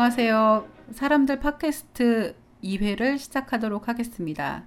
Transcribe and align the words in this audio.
네, 0.00 0.04
안녕하세요. 0.04 0.68
사람들 0.92 1.40
팟캐스트 1.40 2.34
2회를 2.64 3.18
시작하도록 3.18 3.86
하겠습니다. 3.86 4.64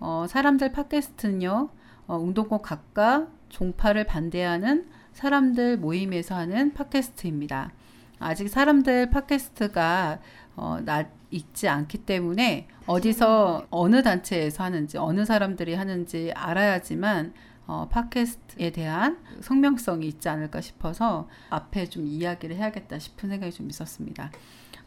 어, 0.00 0.26
사람들 0.28 0.72
팟캐스트는요, 0.72 1.70
어, 2.06 2.16
운동권 2.18 2.60
각과 2.60 3.26
종파를 3.48 4.04
반대하는 4.04 4.86
사람들 5.14 5.78
모임에서 5.78 6.34
하는 6.34 6.74
팟캐스트입니다. 6.74 7.72
아직 8.18 8.50
사람들 8.50 9.08
팟캐스트가 9.08 10.18
어, 10.56 10.78
나 10.84 11.08
있지 11.30 11.70
않기 11.70 12.04
때문에 12.04 12.68
어디서 12.86 13.68
어느 13.70 14.02
단체에서 14.02 14.62
하는지 14.62 14.98
어느 14.98 15.24
사람들이 15.24 15.72
하는지 15.72 16.32
알아야지만 16.34 17.32
어, 17.66 17.88
팟캐스트에 17.90 18.70
대한 18.70 19.18
성명성이 19.40 20.06
있지 20.06 20.28
않을까 20.28 20.60
싶어서 20.60 21.28
앞에 21.50 21.86
좀 21.86 22.06
이야기를 22.06 22.56
해야겠다 22.56 22.98
싶은 22.98 23.30
생각이 23.30 23.52
좀 23.52 23.70
있었습니다. 23.70 24.30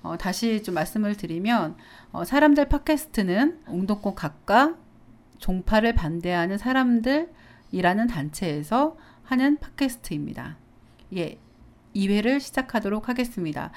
어, 0.02 0.18
다시 0.18 0.64
좀 0.64 0.76
말씀을 0.76 1.16
드리면 1.16 1.76
어, 2.12 2.24
사람들 2.24 2.70
팟캐스트는 2.70 3.64
웅동권 3.68 4.16
각과 4.16 4.76
종파를 5.40 5.94
반대하는 5.94 6.58
사람들이라는 6.58 8.08
단체에서 8.08 8.98
하는 9.24 9.58
팟캐스트입니다. 9.58 10.58
예, 11.16 11.38
2회를 11.96 12.40
시작하도록 12.40 13.10
하겠습니다. 13.10 13.72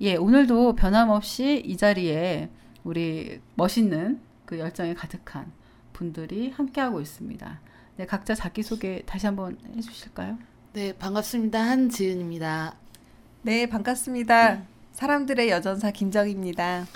예, 0.00 0.16
오늘도 0.16 0.74
변함없이 0.74 1.62
이 1.64 1.76
자리에 1.76 2.50
우리 2.84 3.40
멋있는 3.54 4.20
그 4.44 4.58
열정이 4.58 4.94
가득한 4.94 5.52
분들이 5.92 6.50
함께하고 6.50 7.00
있습니다. 7.00 7.60
네, 7.96 8.06
각자 8.06 8.34
자기소개 8.34 9.02
다시 9.06 9.26
한번 9.26 9.58
해주실까요? 9.76 10.38
네, 10.72 10.92
반갑습니다. 10.94 11.60
한지은입니다. 11.60 12.76
네, 13.42 13.66
반갑습니다. 13.68 14.71
사람들의 14.92 15.48
여전사 15.50 15.90
김정입니다. 15.90 16.86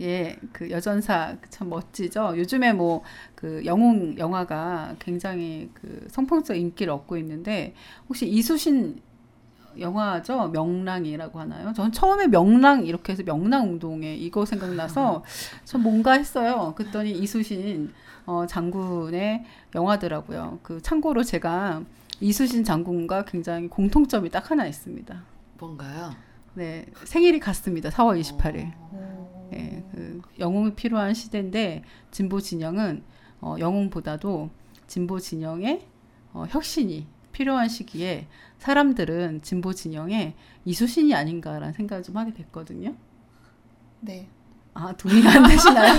예, 0.00 0.36
그 0.52 0.70
여전사 0.70 1.36
참 1.50 1.68
멋지죠. 1.70 2.34
요즘에 2.36 2.72
뭐 2.72 3.02
그 3.38 3.64
영웅 3.64 4.18
영화가 4.18 4.96
굉장히 4.98 5.70
그 5.72 6.08
성풍적 6.10 6.56
인기를 6.56 6.92
얻고 6.92 7.16
있는데 7.18 7.72
혹시 8.08 8.28
이수신 8.28 9.00
영화죠. 9.78 10.48
명랑이라고 10.48 11.38
하나요? 11.38 11.72
전 11.72 11.92
처음에 11.92 12.26
명랑 12.26 12.84
이렇게 12.84 13.12
해서 13.12 13.22
명랑 13.22 13.68
운동회 13.70 14.16
이거 14.16 14.44
생각나서 14.44 15.22
전 15.64 15.82
뭔가 15.84 16.14
했어요. 16.14 16.74
그랬더니 16.76 17.12
이수신 17.12 17.92
어, 18.26 18.44
장군의 18.46 19.44
영화더라고요. 19.76 20.58
그 20.64 20.82
참고로 20.82 21.22
제가 21.22 21.84
이수신 22.20 22.64
장군과 22.64 23.24
굉장히 23.26 23.68
공통점이 23.68 24.30
딱 24.30 24.50
하나 24.50 24.66
있습니다. 24.66 25.22
뭔가요? 25.60 26.10
네, 26.58 26.86
생일이 27.04 27.38
같습니다. 27.38 27.88
4월 27.88 28.20
28일. 28.20 28.72
어... 28.74 29.50
예, 29.54 29.84
그 29.92 30.20
영웅이 30.40 30.74
필요한 30.74 31.14
시대인데 31.14 31.84
진보 32.10 32.40
진영은 32.40 33.04
어, 33.40 33.54
영웅보다도 33.60 34.50
진보 34.88 35.20
진영의 35.20 35.86
어, 36.32 36.46
혁신이 36.48 37.06
필요한 37.30 37.68
시기에 37.68 38.26
사람들은 38.58 39.42
진보 39.42 39.72
진영에 39.72 40.34
이수신이 40.64 41.14
아닌가라는 41.14 41.74
생각을 41.74 42.02
좀 42.02 42.16
하게 42.16 42.32
됐거든요. 42.32 42.92
네. 44.00 44.26
아 44.74 44.92
동의가 44.96 45.30
안 45.30 45.48
되시나요? 45.48 45.94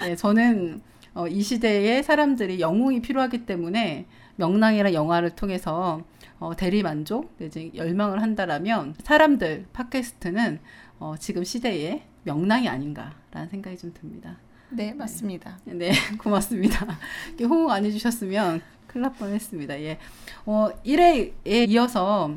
네, 0.00 0.16
저는 0.16 0.82
어, 1.14 1.26
이 1.26 1.40
시대에 1.40 2.02
사람들이 2.02 2.60
영웅이 2.60 3.00
필요하기 3.00 3.46
때문에 3.46 4.04
명랑이라 4.36 4.92
영화를 4.92 5.30
통해서 5.30 6.02
어, 6.44 6.54
대리 6.54 6.82
만족 6.82 7.34
내지 7.38 7.72
열망을 7.74 8.20
한다라면 8.20 8.96
사람들 9.02 9.64
팟캐스트는 9.72 10.60
어, 10.98 11.14
지금 11.18 11.42
시대에 11.42 12.02
명랑이 12.24 12.68
아닌가라는 12.68 13.48
생각이 13.50 13.78
좀 13.78 13.94
듭니다. 13.94 14.36
네, 14.68 14.92
맞습니다. 14.92 15.58
네, 15.64 15.72
네 15.72 15.92
고맙습니다. 16.20 16.98
호응 17.40 17.70
안 17.70 17.86
해주셨으면 17.86 18.60
큰일 18.86 19.02
날 19.04 19.14
뻔했습니다. 19.14 19.80
예, 19.80 19.98
어, 20.44 20.68
1회에 20.84 21.70
이어서 21.70 22.36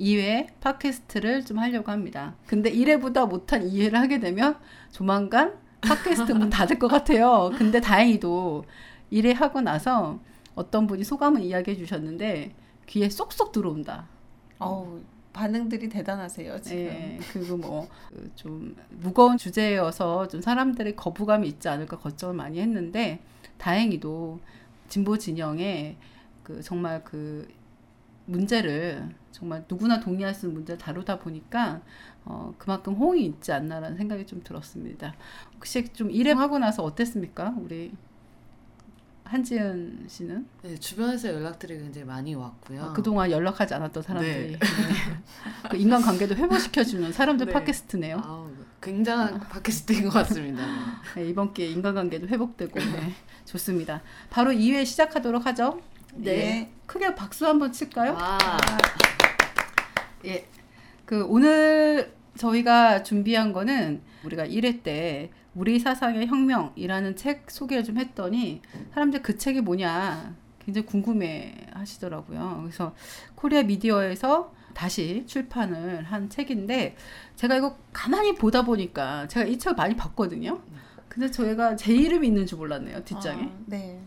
2회 0.00 0.46
팟캐스트를 0.60 1.44
좀 1.44 1.58
하려고 1.58 1.92
합니다. 1.92 2.36
근데 2.46 2.72
1회보다 2.72 3.28
못한 3.28 3.68
2회를 3.68 3.92
하게 3.92 4.20
되면 4.20 4.56
조만간 4.90 5.52
팟캐스트 5.82 6.32
문 6.32 6.48
닫을 6.48 6.78
것 6.78 6.88
같아요. 6.88 7.50
근데 7.58 7.82
다행히도 7.82 8.64
1회 9.12 9.34
하고 9.34 9.60
나서 9.60 10.18
어떤 10.54 10.86
분이 10.86 11.04
소감을 11.04 11.42
이야기해 11.42 11.76
주셨는데 11.76 12.63
귀에 12.86 13.08
쏙쏙 13.08 13.52
들어온다. 13.52 14.06
어우, 14.58 15.00
반응들이 15.32 15.88
대단하세요, 15.88 16.60
지금. 16.62 16.78
예, 16.78 17.18
그리고 17.32 17.56
뭐 17.56 17.88
좀 18.36 18.76
무거운 18.90 19.36
주제여서 19.36 20.28
좀 20.28 20.40
사람들의 20.40 20.96
거부감이 20.96 21.48
있지 21.48 21.68
않을까 21.68 21.98
걱정을 21.98 22.34
많이 22.34 22.60
했는데 22.60 23.20
다행히도 23.58 24.40
진보 24.88 25.16
진영에 25.18 25.96
그 26.42 26.62
정말 26.62 27.02
그 27.04 27.48
문제를 28.26 29.14
정말 29.32 29.64
누구나 29.68 30.00
동의할 30.00 30.34
수 30.34 30.46
있는 30.46 30.54
문제를 30.54 30.78
다루다 30.78 31.18
보니까 31.18 31.82
어, 32.24 32.54
그만큼 32.58 32.94
호응이 32.94 33.24
있지 33.26 33.52
않나라는 33.52 33.96
생각이 33.96 34.26
좀 34.26 34.42
들었습니다. 34.42 35.14
혹시 35.56 35.84
좀 35.92 36.10
일행하고 36.10 36.58
나서 36.58 36.82
어땠습니까? 36.82 37.54
우리 37.58 37.92
한지은 39.24 40.04
씨는? 40.06 40.46
네, 40.62 40.76
주변에서 40.76 41.32
연락들이 41.32 41.78
굉장히 41.78 42.06
많이 42.06 42.34
왔고요. 42.34 42.82
아, 42.82 42.92
그동안 42.92 43.30
연락하지 43.30 43.74
않았던 43.74 44.02
사람들이. 44.02 44.52
네. 44.52 44.58
네. 44.58 44.58
그 45.70 45.76
인간관계도 45.76 46.36
회복시켜주는 46.36 47.12
사람들 47.12 47.46
네. 47.46 47.52
팟캐스트네요. 47.52 48.20
아우, 48.22 48.50
굉장한 48.82 49.40
팟캐스트인 49.40 50.04
것 50.04 50.10
같습니다. 50.10 50.62
네, 51.16 51.26
이번 51.26 51.54
기회에 51.54 51.70
인간관계도 51.70 52.28
회복되고 52.28 52.78
네, 52.78 53.14
좋습니다. 53.46 54.02
바로 54.30 54.52
2회 54.52 54.84
시작하도록 54.84 55.44
하죠. 55.46 55.80
네. 56.14 56.36
네. 56.36 56.72
크게 56.86 57.14
박수 57.14 57.46
한번 57.46 57.72
칠까요? 57.72 58.12
와. 58.12 58.38
예. 60.26 60.46
그 61.06 61.24
오늘 61.26 62.12
저희가 62.36 63.02
준비한 63.02 63.52
거는 63.52 64.02
우리가 64.24 64.46
1회 64.46 64.82
때 64.82 65.30
우리 65.54 65.78
사상의 65.78 66.26
혁명이라는 66.26 67.16
책 67.16 67.50
소개를 67.50 67.84
좀 67.84 67.98
했더니 67.98 68.60
사람들 68.92 69.22
그 69.22 69.38
책이 69.38 69.60
뭐냐 69.60 70.34
굉장히 70.58 70.86
궁금해 70.86 71.54
하시더라고요. 71.72 72.60
그래서 72.62 72.94
코리아 73.34 73.62
미디어에서 73.62 74.52
다시 74.72 75.24
출판을 75.26 76.04
한 76.04 76.28
책인데 76.28 76.96
제가 77.36 77.56
이거 77.56 77.76
가만히 77.92 78.34
보다 78.34 78.62
보니까 78.62 79.28
제가 79.28 79.46
이 79.46 79.58
책을 79.58 79.76
많이 79.76 79.96
봤거든요. 79.96 80.60
근데 81.08 81.30
저희가 81.30 81.76
제 81.76 81.94
이름이 81.94 82.26
있는 82.26 82.44
줄 82.44 82.58
몰랐네요 82.58 83.04
뒷장에. 83.04 83.42
아, 83.44 83.50
네. 83.66 84.00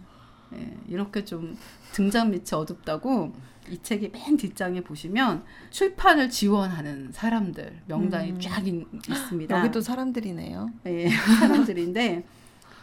네. 0.50 0.78
이렇게 0.88 1.24
좀 1.24 1.58
등장 1.94 2.32
밑이 2.32 2.46
어둡다고 2.52 3.34
이 3.70 3.82
책의 3.82 4.12
맨 4.12 4.38
뒷장에 4.38 4.82
보시면 4.82 5.44
출판을 5.70 6.30
지원하는 6.30 7.12
사람들 7.12 7.82
명단이 7.88 8.32
음. 8.32 8.40
쫙 8.40 8.66
있, 8.68 8.86
습니다 9.30 9.60
여기도 9.60 9.82
사람들이네요. 9.82 10.72
네, 10.84 11.10
사람들인데 11.40 12.26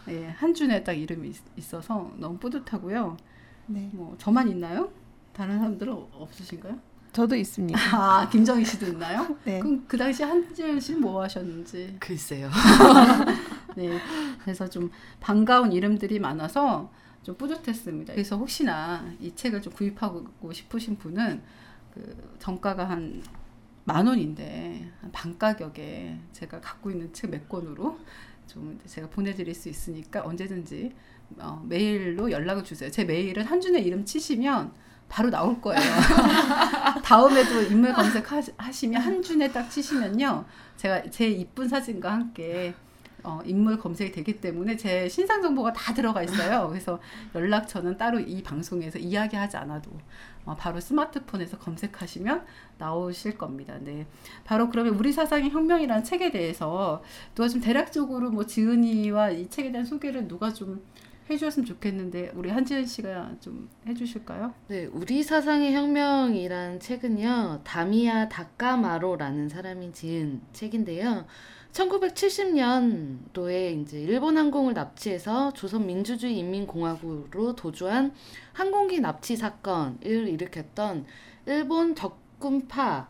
네, 0.06 0.34
한 0.36 0.54
준에 0.54 0.84
딱 0.84 0.92
이름이 0.92 1.32
있, 1.56 1.74
어서 1.74 2.12
너무 2.16 2.38
뿌듯하고요. 2.38 3.16
네. 3.66 3.88
뭐 3.92 4.14
저만 4.18 4.48
있나요? 4.48 4.90
다른 5.32 5.58
사람들은 5.58 5.92
없으신가요? 6.12 6.78
저도 7.12 7.36
있습니다. 7.36 7.78
아, 7.92 8.28
김정희 8.28 8.64
씨도 8.64 8.86
있나요? 8.86 9.36
네. 9.44 9.60
그럼 9.60 9.84
그 9.86 9.96
당시 9.96 10.22
한지은 10.22 10.80
씨는 10.80 11.00
뭐 11.00 11.22
하셨는지? 11.22 11.96
글쎄요. 12.00 12.50
네. 13.76 13.98
그래서 14.42 14.68
좀 14.68 14.90
반가운 15.20 15.72
이름들이 15.72 16.18
많아서 16.18 16.90
좀 17.24 17.36
뿌듯했습니다. 17.36 18.12
그래서 18.14 18.36
혹시나 18.36 19.12
이 19.20 19.34
책을 19.34 19.60
좀 19.62 19.72
구입하고 19.72 20.52
싶으신 20.52 20.96
분은 20.96 21.42
그 21.92 22.36
정가가 22.38 22.88
한 22.88 23.22
만 23.84 24.06
원인데 24.06 24.90
반 25.12 25.36
가격에 25.38 26.18
제가 26.32 26.60
갖고 26.60 26.90
있는 26.90 27.12
책 27.12 27.30
몇 27.30 27.48
권으로 27.48 27.98
좀 28.46 28.78
제가 28.86 29.08
보내드릴 29.08 29.54
수 29.54 29.68
있으니까 29.68 30.24
언제든지 30.24 30.92
어, 31.38 31.62
메일로 31.68 32.30
연락을 32.30 32.64
주세요. 32.64 32.90
제 32.90 33.04
메일은 33.04 33.44
한준의 33.44 33.84
이름 33.84 34.04
치시면 34.04 34.72
바로 35.08 35.30
나올 35.30 35.60
거예요. 35.60 35.80
다음에도 37.04 37.62
인물 37.62 37.92
검색하시면 37.92 39.00
한준에 39.02 39.52
딱 39.52 39.68
치시면요. 39.68 40.44
제가 40.76 41.10
제 41.10 41.28
이쁜 41.28 41.68
사진과 41.68 42.10
함께 42.10 42.74
어, 43.24 43.40
인물 43.44 43.78
검색이 43.78 44.12
되기 44.12 44.40
때문에 44.40 44.76
제 44.76 45.08
신상 45.08 45.42
정보가 45.42 45.72
다 45.72 45.94
들어가 45.94 46.22
있어요. 46.22 46.68
그래서 46.68 47.00
연락처는 47.34 47.96
따로 47.96 48.20
이 48.20 48.42
방송에서 48.42 48.98
이야기하지 48.98 49.56
않아도 49.56 49.90
어, 50.44 50.54
바로 50.54 50.78
스마트폰에서 50.78 51.58
검색하시면 51.58 52.44
나오실 52.78 53.38
겁니다. 53.38 53.76
네. 53.80 54.06
바로 54.44 54.68
그러면 54.68 54.94
우리 54.94 55.12
사상의 55.12 55.50
혁명이라는 55.50 56.04
책에 56.04 56.30
대해서 56.30 57.02
누가 57.34 57.48
좀 57.48 57.60
대략적으로 57.60 58.30
뭐 58.30 58.44
지은이와 58.44 59.30
이 59.30 59.48
책에 59.48 59.72
대한 59.72 59.86
소개를 59.86 60.28
누가 60.28 60.52
좀 60.52 60.84
해주셨으면 61.30 61.64
좋겠는데 61.64 62.32
우리 62.34 62.50
한지은 62.50 62.84
씨가 62.84 63.36
좀 63.40 63.70
해주실까요? 63.86 64.52
네, 64.68 64.84
우리 64.92 65.22
사상의 65.22 65.74
혁명이란 65.74 66.80
책은요, 66.80 67.62
다미야 67.64 68.28
다카마로라는 68.28 69.48
사람이 69.48 69.92
지은 69.92 70.42
책인데요. 70.52 71.24
1970년도에 71.74 73.82
이제 73.82 74.00
일본 74.00 74.38
항공을 74.38 74.72
납치해서 74.74 75.52
조선 75.52 75.86
민주주의 75.86 76.38
인민공화국으로 76.38 77.56
도주한 77.56 78.12
항공기 78.52 79.00
납치 79.00 79.34
사건을 79.36 80.28
일으켰던 80.28 81.06
일본 81.46 81.96
적군파 81.96 83.08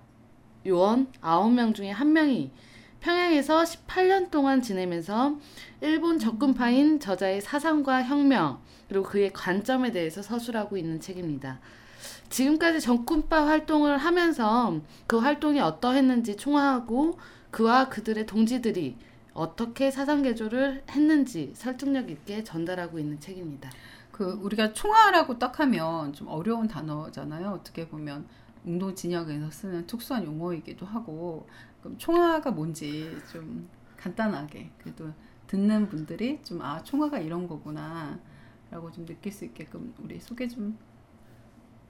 요원 0.66 1.12
9명 1.20 1.74
중에 1.74 1.90
한 1.90 2.14
명이 2.14 2.52
평양에서 3.00 3.64
18년 3.64 4.30
동안 4.30 4.62
지내면서 4.62 5.36
일본 5.82 6.18
적군파인 6.18 7.00
저자의 7.00 7.42
사상과 7.42 8.04
혁명 8.04 8.62
그리고 8.88 9.04
그의 9.04 9.30
관점에 9.30 9.92
대해서 9.92 10.22
서술하고 10.22 10.78
있는 10.78 11.00
책입니다. 11.00 11.60
지금까지 12.30 12.80
적군파 12.80 13.46
활동을 13.46 13.98
하면서 13.98 14.80
그 15.06 15.18
활동이 15.18 15.60
어떠했는지 15.60 16.36
총화하고 16.36 17.18
그와 17.54 17.88
그들의 17.88 18.26
동지들이 18.26 18.96
어떻게 19.32 19.92
사상 19.92 20.22
개조를 20.22 20.82
했는지 20.90 21.52
설득력 21.54 22.10
있게 22.10 22.42
전달하고 22.42 22.98
있는 22.98 23.20
책입니다. 23.20 23.70
그 24.10 24.32
우리가 24.42 24.72
총화라고 24.72 25.38
딱 25.38 25.60
하면 25.60 26.12
좀 26.14 26.26
어려운 26.26 26.66
단어잖아요. 26.66 27.50
어떻게 27.50 27.86
보면 27.86 28.26
운동 28.64 28.92
진영에서 28.92 29.52
쓰는 29.52 29.86
특수한 29.86 30.24
용어이기도 30.24 30.84
하고 30.84 31.46
그럼 31.80 31.96
총화가 31.96 32.50
뭔지 32.50 33.16
좀 33.30 33.68
간단하게 33.98 34.72
그래도 34.78 35.12
듣는 35.46 35.88
분들이 35.88 36.40
좀 36.42 36.60
아 36.60 36.82
총화가 36.82 37.20
이런 37.20 37.46
거구나라고 37.46 38.90
좀 38.92 39.06
느낄 39.06 39.30
수 39.30 39.44
있게끔 39.44 39.94
우리 40.02 40.18
소개 40.18 40.48
좀 40.48 40.76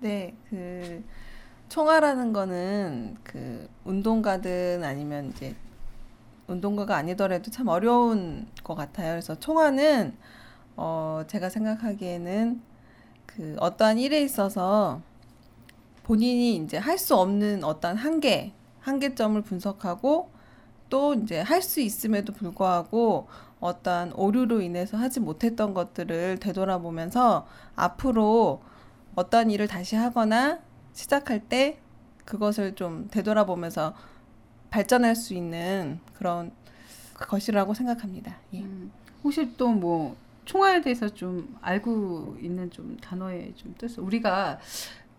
네, 0.01 0.37
그 0.51 1.03
총화라는 1.69 2.33
거는 2.33 3.17
그 3.25 3.69
운동가든 3.85 4.83
아니면 4.85 5.31
이제 5.31 5.55
운동가가 6.47 6.97
아니더라도 6.97 7.51
참 7.51 7.69
어려운 7.69 8.47
것 8.63 8.75
같아요. 8.75 9.13
그래서 9.13 9.35
총화는 9.35 10.17
어 10.77 11.23
제가 11.27 11.49
생각하기에는 11.49 12.61
그 13.27 13.57
어떠한 13.59 13.99
일에 13.99 14.23
있어서 14.23 15.01
본인이 16.05 16.57
이제 16.57 16.77
할 16.77 16.99
수 16.99 17.17
없는 17.17 17.65
어떤 17.65 17.97
한계, 17.97 18.53
한계점을 18.81 19.41
분석하고 19.43 20.31
또 20.91 21.15
이제 21.15 21.41
할 21.41 21.63
수 21.63 21.81
있음에도 21.81 22.33
불구하고 22.33 23.27
어떠한 23.61 24.13
오류로 24.13 24.61
인해서 24.61 24.99
하지 24.99 25.21
못했던 25.21 25.73
것들을 25.75 26.39
되돌아보면서 26.41 27.47
앞으로 27.77 28.63
어떠한 29.15 29.51
일을 29.51 29.67
다시 29.69 29.97
하거나 29.97 30.61
시작할 30.95 31.41
때 31.41 31.79
그것을 32.25 32.75
좀 32.75 33.09
되돌아보면서 33.11 33.95
발전할 34.71 35.15
수 35.15 35.35
있는 35.35 36.01
그런 36.15 36.51
것이라고 37.15 37.75
생각합니다. 37.75 38.39
예. 38.55 38.63
음, 38.63 38.91
혹시 39.23 39.57
또 39.57 39.69
뭐 39.69 40.17
총화에 40.45 40.81
대해서 40.83 41.09
좀 41.09 41.57
알고 41.61 42.37
있는 42.41 42.71
좀 42.71 42.97
단어의 42.99 43.55
좀 43.57 43.75
뜻을 43.79 44.03
우리가 44.03 44.59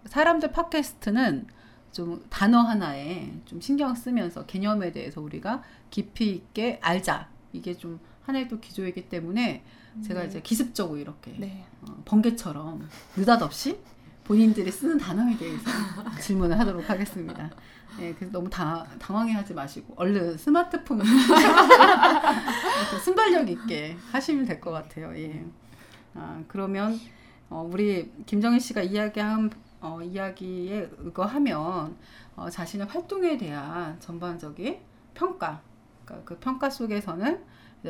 사람들 0.05 0.51
팟캐스트는 0.51 1.47
좀 1.91 2.23
단어 2.29 2.59
하나에 2.59 3.31
좀 3.45 3.61
신경 3.61 3.95
쓰면서 3.95 4.45
개념에 4.45 4.91
대해서 4.91 5.21
우리가 5.21 5.63
깊이 5.89 6.31
있게 6.31 6.79
알자 6.81 7.29
이게 7.53 7.73
좀 7.73 7.99
하나의 8.23 8.47
또 8.47 8.59
기조이기 8.59 9.07
때문에 9.09 9.63
제가 10.03 10.21
네. 10.21 10.27
이제 10.27 10.41
기습적으로 10.41 10.99
이렇게 10.99 11.35
네. 11.39 11.65
어, 11.81 12.01
번개처럼 12.05 12.87
느닷없이 13.15 13.79
본인들이 14.25 14.71
쓰는 14.71 14.97
단어에 14.97 15.37
대해서 15.37 15.63
질문을 16.19 16.59
하도록 16.59 16.89
하겠습니다. 16.89 17.49
예, 17.99 18.13
그래서 18.13 18.31
너무 18.31 18.49
당, 18.49 18.85
당황해하지 18.99 19.53
마시고 19.53 19.93
얼른 19.95 20.37
스마트폰을 20.37 21.05
이렇게 21.05 22.97
순발력 23.03 23.49
있게 23.49 23.95
하시면 24.11 24.45
될 24.45 24.59
것 24.59 24.71
같아요. 24.71 25.15
예. 25.17 25.45
아, 26.13 26.41
그러면 26.47 26.99
어, 27.49 27.67
우리 27.71 28.11
김정희 28.25 28.59
씨가 28.59 28.81
이야기한 28.81 29.51
어, 29.79 30.01
이야기에 30.01 30.89
의거하면 30.97 31.95
어, 32.35 32.49
자신의 32.49 32.87
활동에 32.87 33.37
대한 33.37 33.99
전반적인 33.99 34.79
평가, 35.13 35.61
그러니까 36.03 36.25
그 36.27 36.39
평가 36.39 36.69
속에서는 36.69 37.43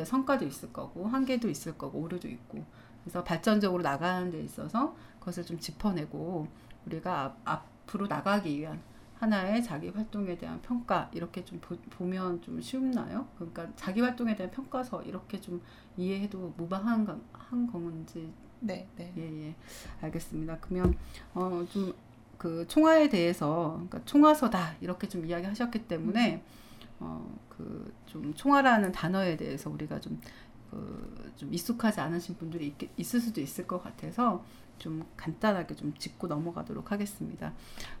성과도 0.04 0.44
있을 0.44 0.72
거고 0.72 1.08
한계도 1.08 1.48
있을 1.48 1.78
거고 1.78 2.00
오류도 2.00 2.28
있고 2.28 2.64
그래서 3.02 3.24
발전적으로 3.24 3.82
나가는 3.82 4.30
데 4.30 4.40
있어서 4.42 4.94
그 4.94 5.05
것을 5.26 5.44
좀 5.44 5.58
짚어내고 5.58 6.48
우리가 6.86 7.36
앞, 7.44 7.66
앞으로 7.84 8.06
나가기 8.06 8.58
위한 8.58 8.80
하나의 9.18 9.62
자기 9.62 9.88
활동에 9.88 10.36
대한 10.38 10.60
평가 10.62 11.10
이렇게 11.12 11.44
좀 11.44 11.58
보, 11.60 11.76
보면 11.90 12.40
좀 12.42 12.60
쉽나요? 12.60 13.26
그러니까 13.36 13.68
자기 13.76 14.00
활동에 14.00 14.34
대한 14.36 14.50
평가서 14.50 15.02
이렇게 15.02 15.40
좀 15.40 15.60
이해해도 15.96 16.54
무방한 16.56 17.04
건, 17.04 17.22
한 17.32 17.66
건지 17.66 18.32
네, 18.60 18.88
네. 18.96 19.12
예, 19.16 19.48
예. 19.48 19.54
알겠습니다. 20.00 20.58
그러면 20.60 20.94
어, 21.34 21.64
좀 21.70 21.94
그 22.38 22.66
총화에 22.68 23.08
대해서 23.08 23.72
그러니까 23.74 24.04
총화서다 24.04 24.74
이렇게 24.80 25.08
좀 25.08 25.24
이야기하셨기 25.24 25.88
때문에 25.88 26.42
어, 27.00 27.38
그 27.48 27.96
좀 28.06 28.32
총화라는 28.34 28.92
단어에 28.92 29.36
대해서 29.36 29.68
우리가 29.70 30.00
좀 30.00 30.20
그, 30.70 31.32
좀 31.36 31.52
익숙하지 31.52 32.00
않으신 32.00 32.36
분들이 32.36 32.68
있, 32.68 32.74
있을 32.98 33.20
수도 33.20 33.40
있을 33.40 33.66
것 33.66 33.82
같아서 33.82 34.44
좀 34.78 35.04
간단하게 35.16 35.74
좀 35.74 35.94
짚고 35.94 36.26
넘어가도록 36.26 36.92
하겠습니다. 36.92 37.52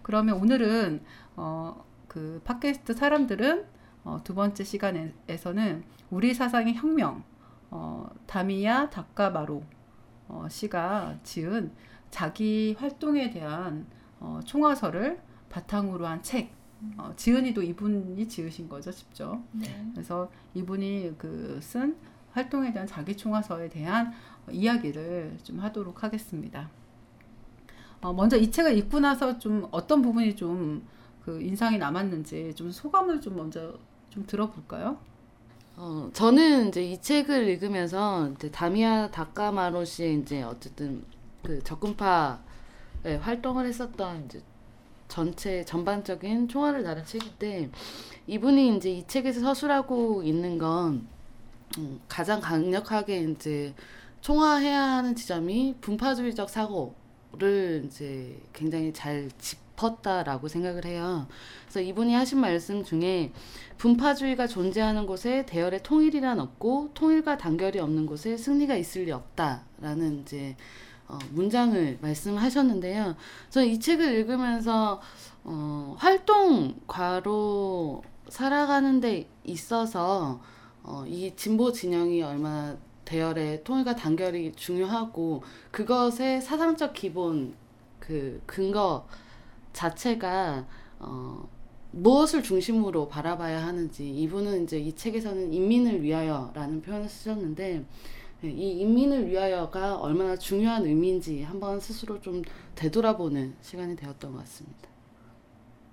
그러면 0.02 0.40
오늘은 0.40 1.02
어, 1.36 1.84
그 2.08 2.40
팟캐스트 2.44 2.94
사람들은 2.94 3.66
어, 4.04 4.20
두 4.22 4.34
번째 4.34 4.62
시간에서는 4.62 5.84
우리 6.10 6.34
사상의 6.34 6.74
혁명 6.74 7.24
어, 7.70 8.08
다미야 8.26 8.90
다카마로 8.90 9.62
어, 10.28 10.46
씨가 10.48 11.18
지은 11.22 11.72
자기 12.10 12.76
활동에 12.78 13.30
대한 13.30 13.86
어, 14.20 14.40
총화서를 14.44 15.20
바탕으로 15.48 16.06
한 16.06 16.22
책. 16.22 16.54
어, 16.98 17.12
지은이도 17.16 17.62
이분이 17.62 18.28
지으신 18.28 18.68
거죠, 18.68 18.92
직접. 18.92 19.40
네. 19.52 19.66
그래서 19.94 20.30
이분이 20.54 21.14
그 21.18 21.58
쓴 21.60 21.96
활동에 22.36 22.72
대한 22.72 22.86
자기 22.86 23.16
총화서에 23.16 23.68
대한 23.68 24.12
어, 24.46 24.50
이야기를 24.50 25.38
좀 25.42 25.58
하도록 25.60 26.02
하겠습니다. 26.02 26.70
어, 28.00 28.12
먼저 28.12 28.36
이 28.36 28.50
책을 28.50 28.76
읽고 28.78 29.00
나서 29.00 29.38
좀 29.38 29.66
어떤 29.70 30.02
부분이 30.02 30.36
좀 30.36 30.96
그 31.26 31.42
인상이 31.42 31.76
남았는지 31.76 32.54
좀 32.54 32.70
소감을 32.70 33.20
좀 33.20 33.36
먼저 33.36 33.74
좀 34.10 34.24
들어볼까요? 34.28 34.96
어, 35.76 36.08
저는 36.12 36.68
이제 36.68 36.84
이 36.84 37.00
책을 37.00 37.48
읽으면서 37.48 38.28
이제 38.28 38.48
다미야 38.48 39.10
다카마로 39.10 39.84
씨의 39.84 40.20
이제 40.20 40.44
어쨌든 40.44 41.04
그 41.42 41.60
적군파에 41.64 43.16
활동을 43.20 43.66
했었던 43.66 44.24
이제 44.26 44.40
전체 45.08 45.64
전반적인 45.64 46.46
총알을 46.46 46.84
다룬 46.84 47.04
책인데 47.04 47.70
이분이 48.28 48.76
이제 48.76 48.92
이 48.92 49.06
책에서 49.08 49.40
서술하고 49.40 50.22
있는 50.22 50.58
건 50.58 51.08
음, 51.78 52.00
가장 52.08 52.40
강력하게 52.40 53.22
이제 53.22 53.74
총화해야 54.20 54.80
하는 54.80 55.14
지점이 55.14 55.76
분파주의적 55.80 56.50
사고를 56.50 57.84
이제 57.86 58.40
굉장히 58.52 58.92
잘 58.92 59.30
짚었다라고 59.38 60.48
생각을 60.48 60.84
해요. 60.84 61.26
그래서 61.62 61.80
이분이 61.80 62.14
하신 62.14 62.40
말씀 62.40 62.82
중에 62.82 63.32
분파주의가 63.78 64.46
존재하는 64.46 65.06
곳에 65.06 65.46
대열의 65.46 65.82
통일이란 65.82 66.40
없고 66.40 66.90
통일과 66.94 67.38
단결이 67.38 67.78
없는 67.78 68.06
곳에 68.06 68.36
승리가 68.36 68.76
있을 68.76 69.04
리 69.04 69.12
없다라는 69.12 70.22
이제 70.22 70.56
어, 71.08 71.18
문장을 71.30 71.98
말씀하셨는데요. 72.00 73.14
저는 73.50 73.68
이 73.68 73.78
책을 73.78 74.12
읽으면서 74.14 75.00
어, 75.44 75.94
활동가로 75.98 78.02
살아가는 78.28 79.00
데 79.00 79.28
있어서 79.44 80.40
어, 80.86 81.04
이 81.04 81.34
진보 81.34 81.72
진영이 81.72 82.22
얼마나 82.22 82.78
대열의 83.04 83.64
통일과 83.64 83.96
단결이 83.96 84.52
중요하고 84.52 85.42
그것의 85.72 86.40
사상적 86.40 86.92
기본 86.92 87.54
그 87.98 88.40
근거 88.46 89.06
자체가 89.72 90.64
어, 91.00 91.48
무엇을 91.90 92.44
중심으로 92.44 93.08
바라봐야 93.08 93.66
하는지 93.66 94.08
이분은 94.08 94.64
이제 94.64 94.78
이 94.78 94.94
책에서는 94.94 95.52
인민을 95.52 96.02
위하여라는 96.02 96.82
표현을 96.82 97.08
쓰셨는데 97.08 97.84
네, 98.42 98.50
이 98.50 98.78
인민을 98.80 99.28
위하여가 99.28 99.96
얼마나 99.96 100.36
중요한 100.36 100.84
의미인지 100.84 101.42
한번 101.42 101.80
스스로 101.80 102.20
좀 102.20 102.42
되돌아보는 102.76 103.56
시간이 103.60 103.96
되었던 103.96 104.32
것 104.32 104.38
같습니다. 104.40 104.88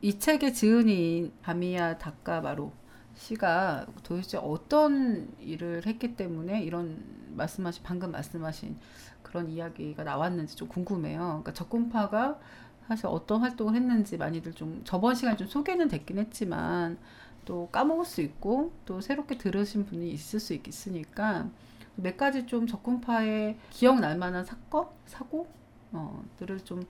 이 0.02 0.20
책의 0.20 0.54
지은인 0.54 1.32
바미야 1.42 1.98
다카마로 1.98 2.83
씨가 3.16 3.86
도대체 4.04 4.38
어떤 4.38 5.28
일을 5.40 5.86
했기 5.86 6.16
때문에 6.16 6.64
이런 6.64 7.04
말씀하신 7.36 7.84
방금 7.84 8.12
말씀하신 8.12 8.78
그런 9.22 9.50
이야기가 9.50 10.04
나왔는지 10.04 10.56
좀 10.56 10.68
궁금해요. 10.68 11.20
그러니까 11.20 11.54
적군파가 11.54 12.40
사실 12.88 13.08
어떤 13.08 13.42
활동을 13.42 13.76
했는지 13.76 14.18
많이들 14.18 14.54
좀 14.54 14.82
저번 14.84 15.16
시간에 15.16 15.38
좀 15.38 15.48
소개는 15.48 15.88
됐긴 15.88 16.18
했지만 16.18 16.98
또 17.46 17.70
까먹을 17.72 18.06
수 18.06 18.22
있고 18.22 18.74
또 18.86 19.02
새롭게 19.02 19.38
들으신 19.38 19.86
분이 19.86 20.12
있을 20.12 20.40
수 20.40 20.54
있, 20.54 20.68
있으니까 20.68 21.50
몇 21.96 22.18
가지 22.18 22.46
좀 22.46 22.68
적군파의 22.68 23.58
기억날 23.70 24.18
만한 24.18 24.46
사건, 24.46 24.88
사고, 25.06 25.48
어, 25.92 26.24
들을 26.38 26.60
좀 26.64 26.84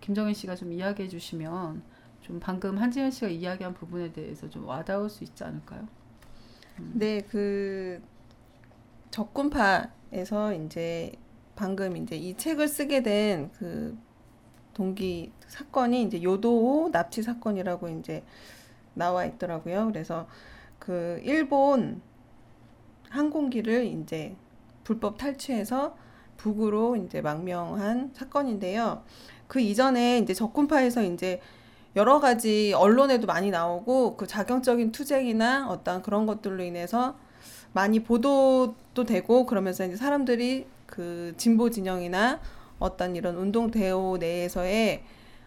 김정인 0.00 0.34
씨가 0.34 0.56
좀 0.56 0.72
이야기해 0.72 1.08
주시면 1.08 1.82
좀 2.26 2.40
방금 2.40 2.76
한지현 2.76 3.12
씨가 3.12 3.28
이야기한 3.28 3.72
부분에 3.72 4.12
대해서 4.12 4.50
좀 4.50 4.66
와닿을 4.66 5.08
수 5.08 5.22
있지 5.22 5.44
않을까요? 5.44 5.86
네, 6.92 7.20
그 7.20 8.02
적군파에서 9.12 10.52
이제 10.54 11.12
방금 11.54 11.96
이제 11.96 12.16
이 12.16 12.36
책을 12.36 12.66
쓰게 12.66 13.02
된 13.04 13.50
그 13.56 13.96
동기 14.74 15.32
사건이 15.46 16.02
이제 16.02 16.22
요도호 16.22 16.90
납치 16.90 17.22
사건이라고 17.22 17.88
이제 17.88 18.24
나와 18.92 19.24
있더라고요. 19.24 19.86
그래서 19.86 20.26
그 20.80 21.20
일본 21.22 22.02
항공기를 23.08 23.86
이제 23.86 24.36
불법 24.84 25.16
탈취해서 25.16 25.96
북으로 26.36 26.96
이제 26.96 27.22
망명한 27.22 28.10
사건인데요. 28.14 29.02
그 29.46 29.60
이전에 29.60 30.18
이제 30.18 30.34
적군파에서 30.34 31.04
이제 31.04 31.40
여러 31.96 32.20
가지 32.20 32.74
언론에도 32.76 33.26
많이 33.26 33.50
나오고 33.50 34.16
그 34.16 34.26
자경적인 34.26 34.92
투쟁이나 34.92 35.68
어떤 35.68 36.02
그런 36.02 36.26
것들로 36.26 36.62
인해서 36.62 37.16
많이 37.72 38.00
보도도 38.00 39.04
되고 39.04 39.46
그러면서 39.46 39.86
이제 39.86 39.96
사람들이 39.96 40.66
그 40.86 41.32
진보 41.38 41.70
진영이나 41.70 42.40
어떤 42.78 43.16
이런 43.16 43.36
운동 43.36 43.70
대오 43.70 44.18
내에서의 44.18 45.02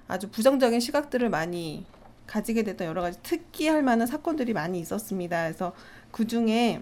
아주 0.08 0.30
부정적인 0.32 0.80
시각들을 0.80 1.30
많이 1.30 1.86
가지게 2.26 2.64
됐던 2.64 2.88
여러 2.88 3.02
가지 3.02 3.22
특기할 3.22 3.84
만한 3.84 4.08
사건들이 4.08 4.54
많이 4.54 4.80
있었습니다. 4.80 5.44
그래서 5.44 5.74
그 6.12 6.26
중에 6.26 6.82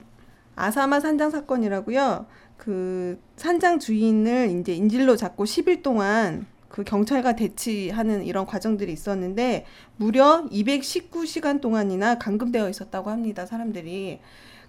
아사마 0.56 1.02
산장 1.02 1.30
사건이라고요. 1.30 2.26
그 2.56 3.22
산장 3.36 3.80
주인을 3.80 4.58
이제 4.60 4.74
인질로 4.74 5.18
잡고 5.18 5.44
10일 5.44 5.84
동안 5.84 6.48
그 6.70 6.84
경찰과 6.84 7.36
대치하는 7.36 8.26
이런 8.26 8.46
과정들이 8.46 8.92
있었는데 8.92 9.66
무려 9.96 10.46
219시간 10.52 11.62
동안이나 11.62 12.18
감금되어 12.18 12.70
있었다고 12.70 13.10
합니다. 13.10 13.46
사람들이. 13.46 14.20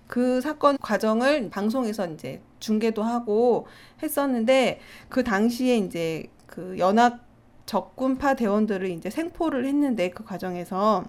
그 0.06 0.40
사건 0.40 0.78
과정을 0.78 1.50
방송에서 1.50 2.06
이제 2.08 2.40
중계도 2.60 3.02
하고 3.02 3.66
했었는데 4.02 4.80
그 5.08 5.22
당시에 5.22 5.76
이제 5.76 6.24
그 6.46 6.76
연합 6.78 7.20
적군파 7.66 8.34
대원들을 8.34 8.88
이제 8.90 9.10
생포를 9.10 9.66
했는데 9.66 10.08
그 10.10 10.24
과정에서 10.24 11.04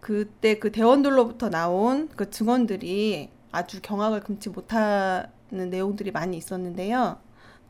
그때 0.00 0.58
그 0.58 0.70
대원들로부터 0.70 1.48
나온 1.48 2.10
그 2.14 2.28
증언들이 2.28 3.30
아주 3.50 3.80
경악을 3.80 4.20
금치 4.20 4.50
못하는 4.50 5.30
내용들이 5.70 6.10
많이 6.10 6.36
있었는데요. 6.36 7.16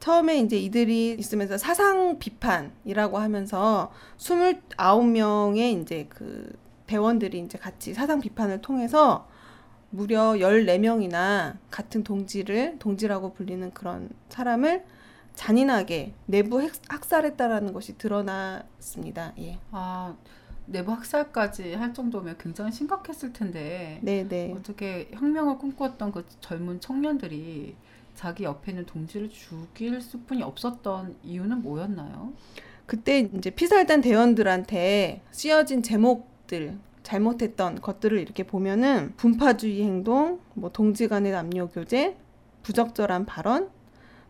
처음에 0.01 0.39
이제 0.39 0.57
이들이 0.59 1.17
있으면서 1.19 1.57
사상 1.57 2.19
비판이라고 2.19 3.19
하면서 3.19 3.93
29명의 4.19 5.81
이제 5.81 6.07
그 6.09 6.53
대원들이 6.87 7.39
이제 7.39 7.59
같이 7.59 7.95
사상 7.95 8.21
비판을 8.21 8.61
통해서 8.61 9.27
무려 9.91 10.33
14명이나 10.33 11.57
같은 11.71 12.03
동지를 12.03 12.79
동지라고 12.79 13.33
불리는 13.33 13.73
그런 13.73 14.11
사람을 14.29 14.85
잔인하게 15.35 16.15
내부 16.27 16.69
학살했다라는 16.89 17.73
것이 17.73 17.97
드러났습니다. 17.97 19.33
예. 19.39 19.59
아, 19.71 20.15
내부 20.67 20.93
학살까지 20.93 21.75
할 21.75 21.93
정도면 21.93 22.37
굉장히 22.39 22.73
심각했을 22.73 23.33
텐데 23.33 24.01
네, 24.03 24.27
네. 24.27 24.55
어떻게 24.57 25.09
혁명을 25.13 25.59
꿈꿨던 25.59 26.13
그 26.13 26.25
젊은 26.41 26.81
청년들이 26.81 27.77
자기 28.15 28.45
옆에 28.45 28.73
있는 28.73 28.87
동지를 28.87 29.31
죽일 29.31 30.01
수뿐이 30.01 30.43
없었던 30.43 31.17
이유는 31.23 31.63
뭐였나요? 31.63 32.33
그때 32.87 33.31
이제 33.37 33.51
피살된 33.51 34.01
대원들한테 34.01 35.23
쓰여진 35.31 35.83
제목들 35.83 36.79
잘못했던 37.03 37.81
것들을 37.81 38.19
이렇게 38.19 38.43
보면은 38.45 39.13
분파주의 39.17 39.83
행동, 39.83 40.41
뭐 40.55 40.71
동지 40.71 41.09
간의 41.09 41.33
남녀 41.33 41.67
교제, 41.67 42.17
부적절한 42.63 43.27
발언, 43.27 43.71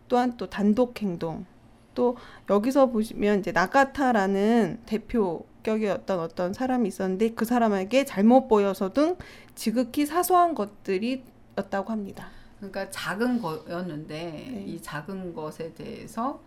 또한 0.07 0.37
또 0.37 0.49
단독 0.49 1.01
행동, 1.01 1.45
또 1.93 2.17
여기서 2.49 2.87
보시면 2.87 3.39
이제 3.39 3.51
나가타라는 3.51 4.81
대표 4.85 5.45
격이었던 5.63 6.19
어떤 6.19 6.53
사람이 6.53 6.87
있었는데 6.87 7.31
그 7.31 7.45
사람에게 7.45 8.05
잘못 8.05 8.47
보여서 8.47 8.93
등 8.93 9.15
지극히 9.55 10.05
사소한 10.05 10.53
것들이었다고 10.53 11.91
합니다. 11.91 12.27
그러니까 12.57 12.89
작은 12.89 13.41
거였는데 13.41 14.47
네. 14.51 14.63
이 14.65 14.81
작은 14.81 15.33
것에 15.33 15.73
대해서 15.73 16.41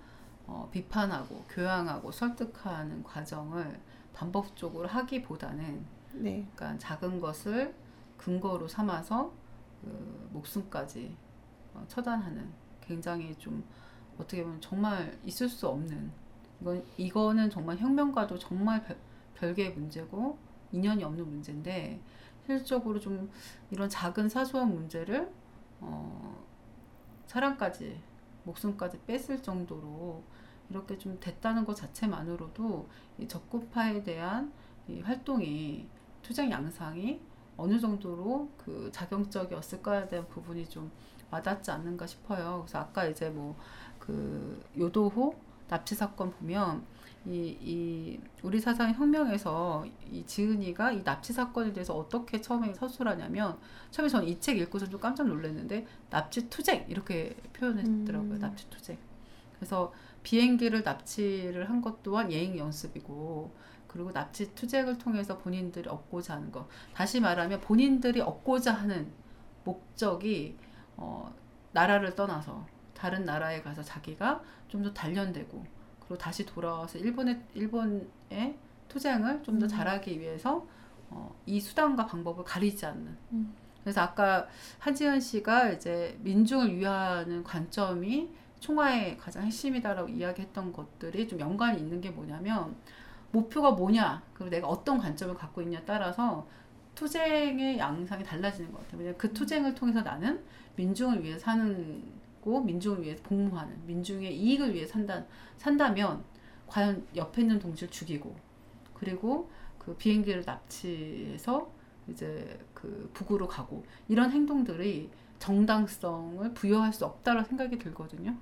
어, 0.47 0.69
비판하고 0.73 1.45
교양하고 1.49 2.11
설득하는 2.11 3.03
과정을 3.03 3.79
반복적으로 4.15 4.89
하기보다는 4.89 5.85
네. 6.15 6.47
그러니까 6.55 6.79
작은 6.79 7.21
것을 7.21 7.75
근거로 8.17 8.67
삼아서 8.67 9.33
그 9.83 10.29
목숨까지 10.33 11.15
어, 11.75 11.85
처단하는 11.87 12.51
굉장히 12.81 13.35
좀 13.37 13.63
어떻게 14.19 14.43
보면 14.43 14.61
정말 14.61 15.17
있을 15.25 15.49
수 15.49 15.69
없는 15.69 16.11
이건 16.61 16.85
이거는 16.97 17.51
정말 17.51 17.77
혁명과도 17.77 18.39
정말 18.39 18.83
별, 18.83 18.97
별개의 19.35 19.73
문제고 19.75 20.39
인연이 20.73 21.05
없는 21.05 21.25
문제인데 21.25 22.01
실질적으로 22.47 22.99
좀 22.99 23.31
이런 23.71 23.89
작은 23.89 24.29
사소한 24.29 24.75
문제를 24.75 25.31
어, 25.81 26.45
사람까지 27.27 28.01
목숨까지 28.45 29.01
뺐을 29.07 29.43
정도로 29.43 30.23
이렇게 30.71 30.99
좀 30.99 31.19
됐다는 31.21 31.65
것 31.65 31.75
자체만으로도 31.75 32.89
이 33.19 33.29
적군파에 33.29 34.03
대한 34.03 34.53
이 34.87 35.01
활동이 35.01 35.89
투쟁 36.23 36.51
양상이 36.51 37.21
어느 37.57 37.79
정도로 37.79 38.49
그 38.57 38.91
자경적이었을까에 38.93 40.09
대한 40.09 40.29
부분이 40.29 40.69
좀 40.69 40.91
와닿지 41.31 41.71
않는가 41.71 42.07
싶어요. 42.07 42.63
그래서 42.65 42.79
아까 42.79 43.07
이제 43.07 43.29
뭐 43.31 43.57
그 44.09 44.65
요도호 44.79 45.35
납치 45.69 45.95
사건 45.95 46.31
보면 46.31 46.83
이, 47.27 47.57
이 47.61 48.21
우리 48.43 48.61
사상 48.61 48.93
혁명에서 48.95 49.85
이 50.11 50.25
지은이가 50.25 50.93
이 50.93 51.05
납치 51.05 51.33
사건에 51.33 51.73
대해서 51.73 51.95
어떻게 51.95 52.41
처음에 52.41 52.73
서술하냐면 52.75 53.59
처음에 53.91 54.09
저는 54.09 54.29
이 54.29 54.39
책 54.41 54.59
읽고서 54.59 54.89
좀 54.89 55.01
깜짝 55.01 55.27
놀랐는데 55.27 55.87
납치 56.11 56.49
투쟁 56.49 56.87
이렇게 56.89 57.37
표현했더라고요. 57.53 58.35
음. 58.35 58.39
납치 58.39 58.69
투쟁. 58.71 58.97
그래서 59.57 59.93
비행기를 60.23 60.83
납치를 60.83 61.69
한 61.69 61.83
것 61.83 62.03
또한 62.03 62.31
예행 62.33 62.57
연습이고 62.57 63.53
그리고 63.89 64.13
납치 64.13 64.55
투쟁을 64.55 64.99
통해서 64.99 65.39
본인들이 65.39 65.89
얻고자 65.89 66.35
하는 66.35 66.53
것. 66.53 66.67
다시 66.95 67.21
말하면 67.21 67.61
본인들이 67.61 68.21
얻고자 68.21 68.73
하는 68.75 69.11
목적이 69.65 70.57
어, 70.97 71.35
나라를 71.73 72.15
떠나서 72.15 72.67
다른 72.95 73.25
나라에 73.25 73.63
가서 73.63 73.83
자기가 73.83 74.43
좀 74.69 74.83
더 74.83 74.93
단련되고 74.93 75.78
그리고 76.09 76.19
다시 76.19 76.47
돌아와서 76.47 76.99
일본의 76.99 77.41
일본의 77.55 78.59
투쟁을 78.89 79.43
좀더 79.43 79.67
음. 79.67 79.69
잘하기 79.69 80.19
위해서 80.19 80.67
어, 81.11 81.35
이 81.47 81.61
수단과 81.61 82.07
방법을 82.07 82.45
가리지 82.45 82.87
않는. 82.87 83.17
음. 83.33 83.55
그래서 83.83 84.01
아까 84.01 84.49
한지현 84.79 85.21
씨가 85.21 85.71
이제 85.71 86.19
민중을 86.23 86.77
위하는 86.77 87.45
관점이 87.45 88.31
총화의 88.61 89.19
가장 89.19 89.45
핵심이다라고 89.45 90.09
이야기했던 90.09 90.73
것들이 90.73 91.29
좀 91.29 91.39
연관이 91.41 91.79
있는 91.79 92.01
게 92.01 92.11
뭐냐면 92.11 92.75
목표가 93.31 93.73
뭐냐 93.73 94.23
그리고 94.33 94.51
내가 94.51 94.67
어떤 94.67 94.99
관점을 94.99 95.35
갖고 95.35 95.63
있냐에 95.63 95.85
따라서 95.85 96.47
투쟁의 96.95 97.79
양상이 97.79 98.25
달라지는 98.25 98.73
것 98.73 98.79
같아요. 98.79 98.99
왜냐면 98.99 99.19
그 99.19 99.33
투쟁을 99.33 99.75
통해서 99.75 100.03
나는 100.03 100.43
민중을 100.77 101.23
위해 101.23 101.39
사는 101.39 102.03
고 102.41 102.61
민중을 102.61 103.03
위해 103.03 103.17
복무하는 103.17 103.87
민중의 103.87 104.37
이익을 104.39 104.75
위해 104.75 104.87
산다 104.87 105.25
산다면 105.57 106.25
과연 106.67 107.07
옆에 107.17 107.43
있는 107.43 107.59
동지를 107.59 107.91
죽이고 107.91 108.37
그리고 108.95 109.51
그 109.79 109.97
비행기를 109.97 110.43
납치해서 110.45 111.71
이제 112.09 112.59
그 112.75 113.11
북으로 113.13 113.49
가고 113.49 113.85
이런 114.09 114.31
행동들이 114.31 115.11
정당성을 115.39 116.53
부여할 116.55 116.93
수 116.93 117.05
없다라는 117.05 117.45
생각이 117.45 117.79
들거든요. 117.79 118.37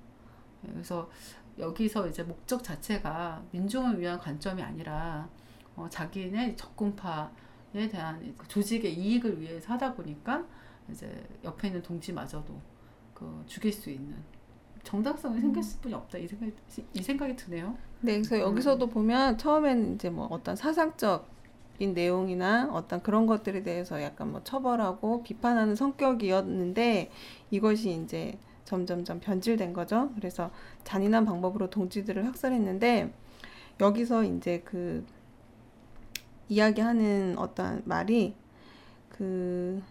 예, 0.66 0.72
그래서 0.72 1.10
여기서 1.58 2.08
이제 2.08 2.22
목적 2.22 2.62
자체가 2.62 3.44
민중을 3.52 4.00
위한 4.00 4.18
관점이 4.18 4.62
아니라 4.62 5.28
어, 5.74 5.88
자기네 5.88 6.56
적군파에 6.56 7.88
대한 7.90 8.34
그 8.36 8.48
조직의 8.48 8.94
이익을 8.94 9.40
위해서 9.40 9.74
하다 9.74 9.94
보니까 9.94 10.44
이제 10.90 11.26
옆에 11.44 11.68
있는 11.68 11.82
동지마저도 11.82 12.58
그 13.16 13.42
죽일 13.46 13.72
수 13.72 13.90
있는 13.90 14.14
정당성이 14.84 15.40
생겼을 15.40 15.80
뿐이 15.80 15.94
없다 15.94 16.18
이 16.18 16.28
생각이 16.28 16.52
이 16.92 17.02
생각이 17.02 17.34
드네요. 17.34 17.76
네, 18.02 18.12
그래서 18.12 18.38
여기서도 18.38 18.88
보면 18.88 19.38
처음에는 19.38 19.94
이제 19.94 20.10
뭐 20.10 20.26
어떤 20.30 20.54
사상적 20.54 21.34
인 21.78 21.92
내용이나 21.92 22.70
어떤 22.72 23.02
그런 23.02 23.26
것들에 23.26 23.62
대해서 23.62 24.00
약간 24.02 24.32
뭐 24.32 24.42
처벌하고 24.42 25.22
비판하는 25.22 25.74
성격이었는데 25.76 27.10
이것이 27.50 28.00
이제 28.02 28.38
점점점 28.64 29.20
변질된 29.20 29.72
거죠. 29.74 30.10
그래서 30.14 30.50
잔인한 30.84 31.26
방법으로 31.26 31.68
동지들을 31.68 32.24
학살했는데 32.26 33.12
여기서 33.80 34.24
이제 34.24 34.62
그 34.64 35.04
이야기하는 36.48 37.36
어떤 37.36 37.82
말이 37.84 38.34
그 39.10 39.82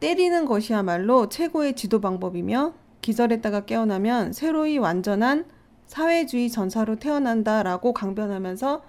때리는 0.00 0.44
것이야말로 0.46 1.28
최고의 1.28 1.76
지도 1.76 2.00
방법이며 2.00 2.74
기절했다가 3.02 3.66
깨어나면 3.66 4.32
새로이 4.32 4.78
완전한 4.78 5.46
사회주의 5.86 6.50
전사로 6.50 6.96
태어난다라고 6.96 7.92
강변하면서 7.92 8.82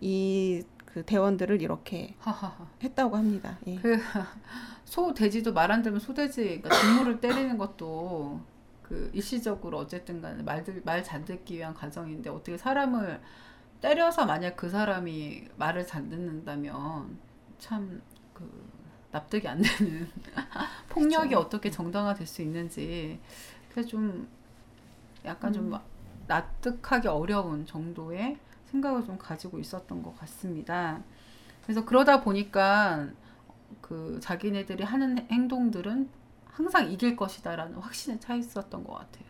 이 0.00 0.62
그 0.98 1.04
대원들을 1.04 1.62
이렇게 1.62 2.14
하하하. 2.18 2.66
했다고 2.82 3.16
합니다. 3.16 3.58
예. 3.66 3.76
그 3.76 3.96
소 4.84 5.12
돼지도 5.12 5.52
말 5.52 5.70
안 5.70 5.82
들으면 5.82 6.00
소돼지 6.00 6.60
그러니까 6.60 6.70
동물을 6.70 7.20
때리는 7.20 7.58
것도 7.58 8.40
그 8.82 9.10
일시적으로 9.12 9.78
어쨌든 9.78 10.22
간에 10.22 10.42
말들 10.42 10.82
말 10.84 11.04
잘 11.04 11.24
듣기 11.24 11.56
위한 11.58 11.74
과정인데 11.74 12.30
어떻게 12.30 12.56
사람을 12.56 13.20
때려서 13.82 14.24
만약 14.26 14.56
그 14.56 14.68
사람이 14.70 15.44
말을 15.56 15.86
잘 15.86 16.08
듣는다면 16.08 17.18
참그 17.58 18.67
납득이 19.10 19.48
안 19.48 19.62
되는 19.62 20.08
폭력이 20.90 21.30
그쵸. 21.30 21.40
어떻게 21.40 21.70
정당화될 21.70 22.26
수 22.26 22.42
있는지 22.42 23.18
그래서 23.70 23.88
좀 23.88 24.28
약간 25.24 25.52
좀 25.52 25.72
음. 25.72 25.78
납득하기 26.26 27.08
어려운 27.08 27.66
정도의 27.66 28.38
생각을 28.66 29.04
좀 29.04 29.16
가지고 29.18 29.58
있었던 29.58 30.02
것 30.02 30.16
같습니다. 30.18 31.02
그래서 31.62 31.84
그러다 31.84 32.20
보니까 32.20 33.08
그 33.80 34.18
자기네들이 34.22 34.84
하는 34.84 35.26
행동들은 35.30 36.08
항상 36.46 36.90
이길 36.90 37.16
것이다라는 37.16 37.76
확신에 37.78 38.18
차 38.18 38.34
있었던 38.34 38.84
것 38.84 38.94
같아요. 38.94 39.24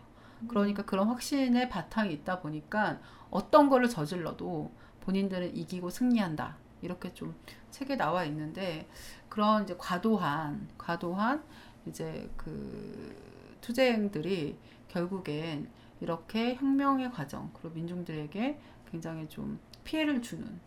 그러니까 0.47 0.85
그런 0.85 1.09
확신의 1.09 1.69
바탕이 1.69 2.13
있다 2.15 2.41
보니까 2.41 2.99
어떤 3.31 3.69
거를 3.69 3.89
저질러도 3.89 4.71
본인들은 5.01 5.57
이기고 5.57 5.91
승리한다. 5.91 6.57
이렇게 6.83 7.13
좀 7.15 7.35
책에 7.71 7.97
나와 7.97 8.25
있는데 8.25 8.89
그런 9.29 9.65
이제 9.65 9.75
과도한 9.77 10.69
과도한 10.79 11.43
이제 11.87 12.29
그 12.37 13.15
투쟁들이 13.61 14.59
결국엔 14.89 15.69
이렇게 16.01 16.55
혁명의 16.55 17.11
과정 17.11 17.51
그리고 17.53 17.75
민중들에게 17.75 18.59
굉장히 18.91 19.29
좀 19.29 19.59
피해를 19.85 20.23
주는 20.23 20.61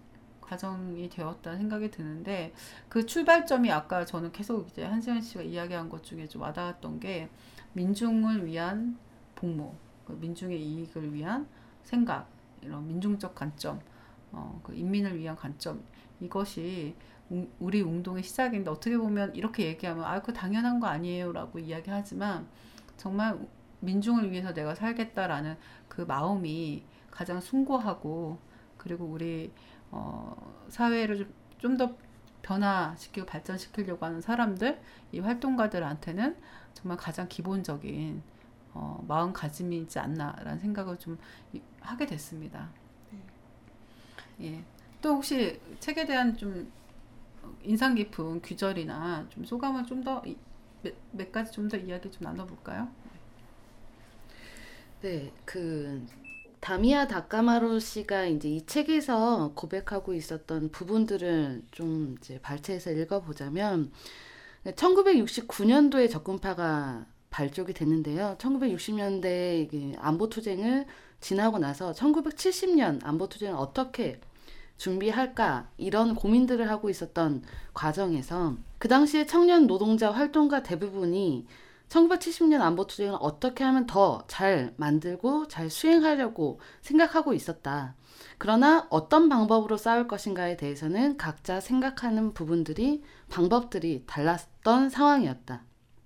과정이 0.51 1.09
되었다는 1.09 1.59
생각이 1.59 1.89
드는데 1.91 2.53
그 2.89 3.05
출발점이 3.05 3.71
아까 3.71 4.03
저는 4.03 4.33
계속 4.33 4.67
이제 4.69 4.83
한세현 4.83 5.21
씨가 5.21 5.43
이야기한 5.43 5.87
것 5.87 6.03
중에 6.03 6.27
좀 6.27 6.41
와닿았던 6.41 6.99
게 6.99 7.29
민중을 7.73 8.45
위한 8.45 8.97
복무, 9.35 9.73
그 10.05 10.11
민중의 10.13 10.61
이익을 10.61 11.13
위한 11.13 11.47
생각, 11.83 12.27
이런 12.61 12.85
민중적 12.85 13.33
관점, 13.33 13.79
어, 14.33 14.59
그 14.61 14.75
인민을 14.75 15.17
위한 15.17 15.37
관점 15.37 15.81
이것이 16.21 16.95
우- 17.29 17.47
우리 17.59 17.81
운동의 17.81 18.23
시작인데 18.23 18.69
어떻게 18.71 18.97
보면 18.97 19.35
이렇게 19.35 19.65
얘기하면 19.67 20.05
아, 20.05 20.21
그 20.21 20.33
당연한 20.33 20.79
거 20.79 20.87
아니에요라고 20.87 21.59
이야기하지만 21.59 22.47
정말 22.97 23.39
민중을 23.81 24.31
위해서 24.31 24.53
내가 24.53 24.75
살겠다라는 24.75 25.57
그 25.89 26.01
마음이 26.01 26.83
가장 27.09 27.41
숭고하고 27.41 28.39
그리고 28.77 29.05
우리 29.05 29.51
어, 29.91 30.35
사회를 30.69 31.27
좀더 31.57 31.95
변화시키고 32.41 33.25
발전시키려고 33.27 34.05
하는 34.05 34.21
사람들, 34.21 34.81
이 35.11 35.19
활동가들한테는 35.19 36.37
정말 36.73 36.97
가장 36.97 37.27
기본적인 37.29 38.23
어, 38.73 39.03
마음가짐이지 39.07 39.99
않나라는 39.99 40.59
생각을 40.59 40.97
좀 40.97 41.17
이- 41.53 41.61
하게 41.81 42.05
됐습니다. 42.05 42.69
예. 44.41 44.63
또 45.01 45.15
혹시 45.15 45.59
책에 45.79 46.05
대한 46.05 46.35
좀 46.37 46.71
인상 47.63 47.95
깊은 47.95 48.41
귀절이나 48.41 49.27
좀 49.29 49.43
소감을 49.45 49.85
좀 49.85 50.03
더몇 50.03 51.31
가지 51.31 51.51
좀 51.51 51.67
더 51.69 51.77
이야기 51.77 52.09
좀 52.11 52.23
나눠볼까요? 52.23 52.87
네, 55.01 55.31
그 55.45 56.05
다미야 56.59 57.07
다카마루 57.07 57.79
씨가 57.79 58.25
이제 58.25 58.49
이 58.49 58.65
책에서 58.65 59.53
고백하고 59.55 60.13
있었던 60.13 60.69
부분들을 60.69 61.63
좀 61.71 62.15
이제 62.19 62.39
발췌해서 62.39 62.91
읽어보자면 62.91 63.91
1969년도에 64.65 66.09
적군파가 66.11 67.07
발족이 67.31 67.73
됐는데요. 67.73 68.35
1960년대 68.37 69.59
이게 69.61 69.95
안보 69.97 70.29
투쟁을 70.29 70.85
지나고 71.19 71.57
나서 71.57 71.93
1970년 71.93 73.03
안보 73.03 73.27
투쟁을 73.27 73.55
어떻게 73.55 74.19
준비할까 74.77 75.69
이런 75.77 76.15
고민들을 76.15 76.69
하고 76.69 76.89
있었던 76.89 77.43
과정에서 77.73 78.55
그 78.79 78.87
당시에 78.87 79.25
청년 79.25 79.67
노동자 79.67 80.11
활동가 80.11 80.63
대부분이 80.63 81.45
1970년 81.89 82.61
안보 82.61 82.87
투쟁을 82.87 83.17
어떻게 83.19 83.63
하면 83.63 83.85
더 83.85 84.23
잘 84.27 84.73
만들고 84.77 85.47
잘 85.49 85.69
수행하려고 85.69 86.59
생각하고 86.81 87.33
있었다. 87.33 87.95
그러나 88.37 88.87
어떤 88.89 89.29
방법으로 89.29 89.77
싸울 89.77 90.07
것인가에 90.07 90.57
대해서는 90.57 91.17
각자 91.17 91.59
생각하는 91.59 92.33
부분들이 92.33 93.03
방법들이 93.29 94.05
달랐던 94.07 94.89
상황이었다. 94.89 95.63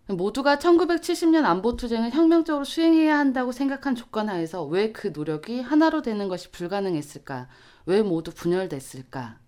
모두가 0.08 0.58
1970년 0.58 1.46
안보 1.46 1.76
투쟁을 1.76 2.12
혁명적으로 2.12 2.64
수행해야 2.64 3.18
한다고 3.18 3.52
생각한 3.52 3.96
조건 3.96 4.30
하에서 4.30 4.64
왜 4.64 4.92
그 4.92 5.12
노력이 5.14 5.62
하나로 5.62 6.02
되는 6.02 6.28
것이 6.28 6.52
불가능했을까? 6.52 7.48
왜 7.86 8.02
모두 8.02 8.32
분열됐을까? 8.32 9.40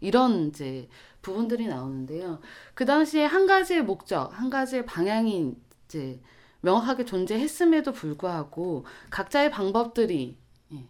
이런 0.00 0.48
이제 0.48 0.88
부분들이 1.22 1.66
나오는데요. 1.66 2.40
그 2.74 2.84
당시에 2.84 3.24
한 3.24 3.46
가지의 3.46 3.82
목적, 3.82 4.38
한 4.38 4.50
가지의 4.50 4.84
방향이 4.84 5.54
이제 5.86 6.20
명확하게 6.60 7.04
존재했음에도 7.04 7.92
불구하고 7.92 8.84
각자의 9.10 9.50
방법들이 9.50 10.36
예, 10.72 10.84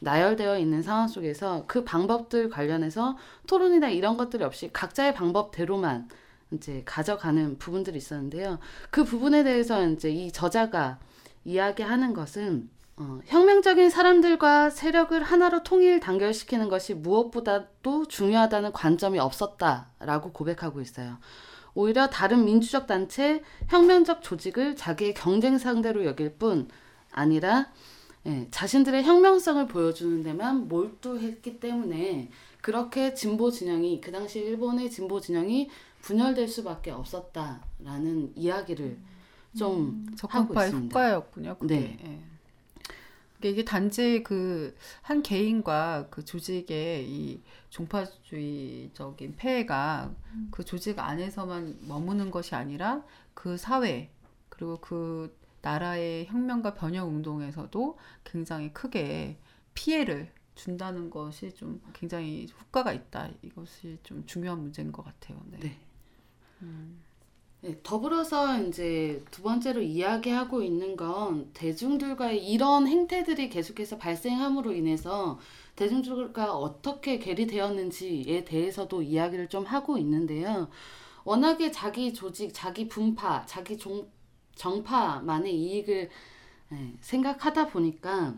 나열되어 0.00 0.58
있는 0.58 0.82
상황 0.82 1.08
속에서 1.08 1.64
그 1.66 1.84
방법들 1.84 2.50
관련해서 2.50 3.16
토론이나 3.46 3.88
이런 3.88 4.16
것들이 4.16 4.44
없이 4.44 4.70
각자의 4.72 5.14
방법대로만 5.14 6.08
이제 6.52 6.82
가져가는 6.84 7.58
부분들이 7.58 7.98
있었는데요. 7.98 8.58
그 8.90 9.04
부분에 9.04 9.44
대해서 9.44 9.86
이제 9.88 10.10
이 10.10 10.32
저자가 10.32 10.98
이야기하는 11.44 12.14
것은 12.14 12.70
어, 13.00 13.20
혁명적인 13.26 13.90
사람들과 13.90 14.70
세력을 14.70 15.22
하나로 15.22 15.62
통일 15.62 16.00
단결시키는 16.00 16.68
것이 16.68 16.94
무엇보다도 16.94 18.06
중요하다는 18.06 18.72
관점이 18.72 19.20
없었다라고 19.20 20.32
고백하고 20.32 20.80
있어요. 20.80 21.18
오히려 21.74 22.08
다른 22.08 22.44
민주적 22.44 22.88
단체, 22.88 23.42
혁명적 23.68 24.22
조직을 24.22 24.74
자기의 24.74 25.14
경쟁 25.14 25.58
상대로 25.58 26.04
여길 26.04 26.34
뿐 26.34 26.68
아니라 27.12 27.70
예, 28.26 28.48
자신들의 28.50 29.04
혁명성을 29.04 29.68
보여주는 29.68 30.24
데만 30.24 30.66
몰두했기 30.66 31.60
때문에 31.60 32.30
그렇게 32.60 33.14
진보 33.14 33.52
진영이 33.52 34.00
그 34.00 34.10
당시 34.10 34.40
일본의 34.40 34.90
진보 34.90 35.20
진영이 35.20 35.70
분열될 36.02 36.48
수밖에 36.48 36.90
없었다라는 36.90 38.32
이야기를 38.34 38.98
좀 39.56 40.04
하고 40.08 40.16
적합파의 40.16 40.68
있습니다. 40.68 40.98
효과였군요. 40.98 41.56
그게. 41.58 41.76
네. 41.76 41.98
예. 42.04 42.27
그러니까 43.38 43.48
이게 43.48 43.64
단지 43.64 44.22
그 44.22 44.76
한 45.02 45.22
개인과 45.22 46.08
그 46.10 46.24
조직의 46.24 47.08
이 47.08 47.42
종파주의적인 47.70 49.36
폐해가 49.36 50.14
그 50.50 50.64
조직 50.64 50.98
안에서만 50.98 51.78
머무는 51.88 52.30
것이 52.30 52.54
아니라 52.54 53.04
그 53.34 53.56
사회 53.56 54.10
그리고 54.48 54.78
그 54.80 55.36
나라의 55.62 56.26
혁명과 56.26 56.74
변혁 56.74 57.06
운동에서도 57.08 57.98
굉장히 58.24 58.72
크게 58.72 59.38
피해를 59.74 60.32
준다는 60.54 61.08
것이 61.10 61.54
좀 61.54 61.80
굉장히 61.92 62.48
효과가 62.60 62.92
있다. 62.92 63.30
이것이 63.42 63.98
좀 64.02 64.26
중요한 64.26 64.60
문제인 64.60 64.92
것 64.92 65.04
같아요. 65.04 65.40
네. 65.46 65.58
네. 65.60 65.78
네, 67.60 67.76
더불어서 67.82 68.62
이제 68.62 69.24
두 69.32 69.42
번째로 69.42 69.82
이야기하고 69.82 70.62
있는 70.62 70.96
건 70.96 71.50
대중들과의 71.54 72.46
이런 72.46 72.86
행태들이 72.86 73.48
계속해서 73.48 73.98
발생함으로 73.98 74.72
인해서 74.72 75.40
대중들과 75.74 76.56
어떻게 76.56 77.18
괴리되었는지에 77.18 78.44
대해서도 78.44 79.02
이야기를 79.02 79.48
좀 79.48 79.64
하고 79.64 79.98
있는데요. 79.98 80.68
워낙에 81.24 81.72
자기 81.72 82.14
조직, 82.14 82.54
자기 82.54 82.86
분파, 82.88 83.44
자기 83.46 83.76
종, 83.76 84.08
정파만의 84.54 85.52
이익을 85.52 86.10
예, 86.72 86.92
생각하다 87.00 87.68
보니까 87.68 88.36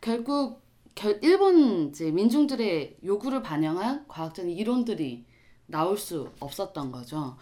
결국 0.00 0.62
결, 0.94 1.18
일본 1.22 1.88
이제 1.90 2.10
민중들의 2.10 2.98
요구를 3.04 3.42
반영한 3.42 4.06
과학적인 4.08 4.50
이론들이 4.50 5.26
나올 5.66 5.98
수 5.98 6.30
없었던 6.40 6.90
거죠. 6.90 7.36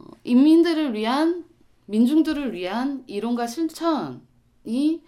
어, 0.00 0.04
인민들을 0.24 0.94
위한 0.94 1.44
민중들을 1.86 2.52
위한 2.52 3.04
이론과 3.06 3.46
실천이 3.46 5.02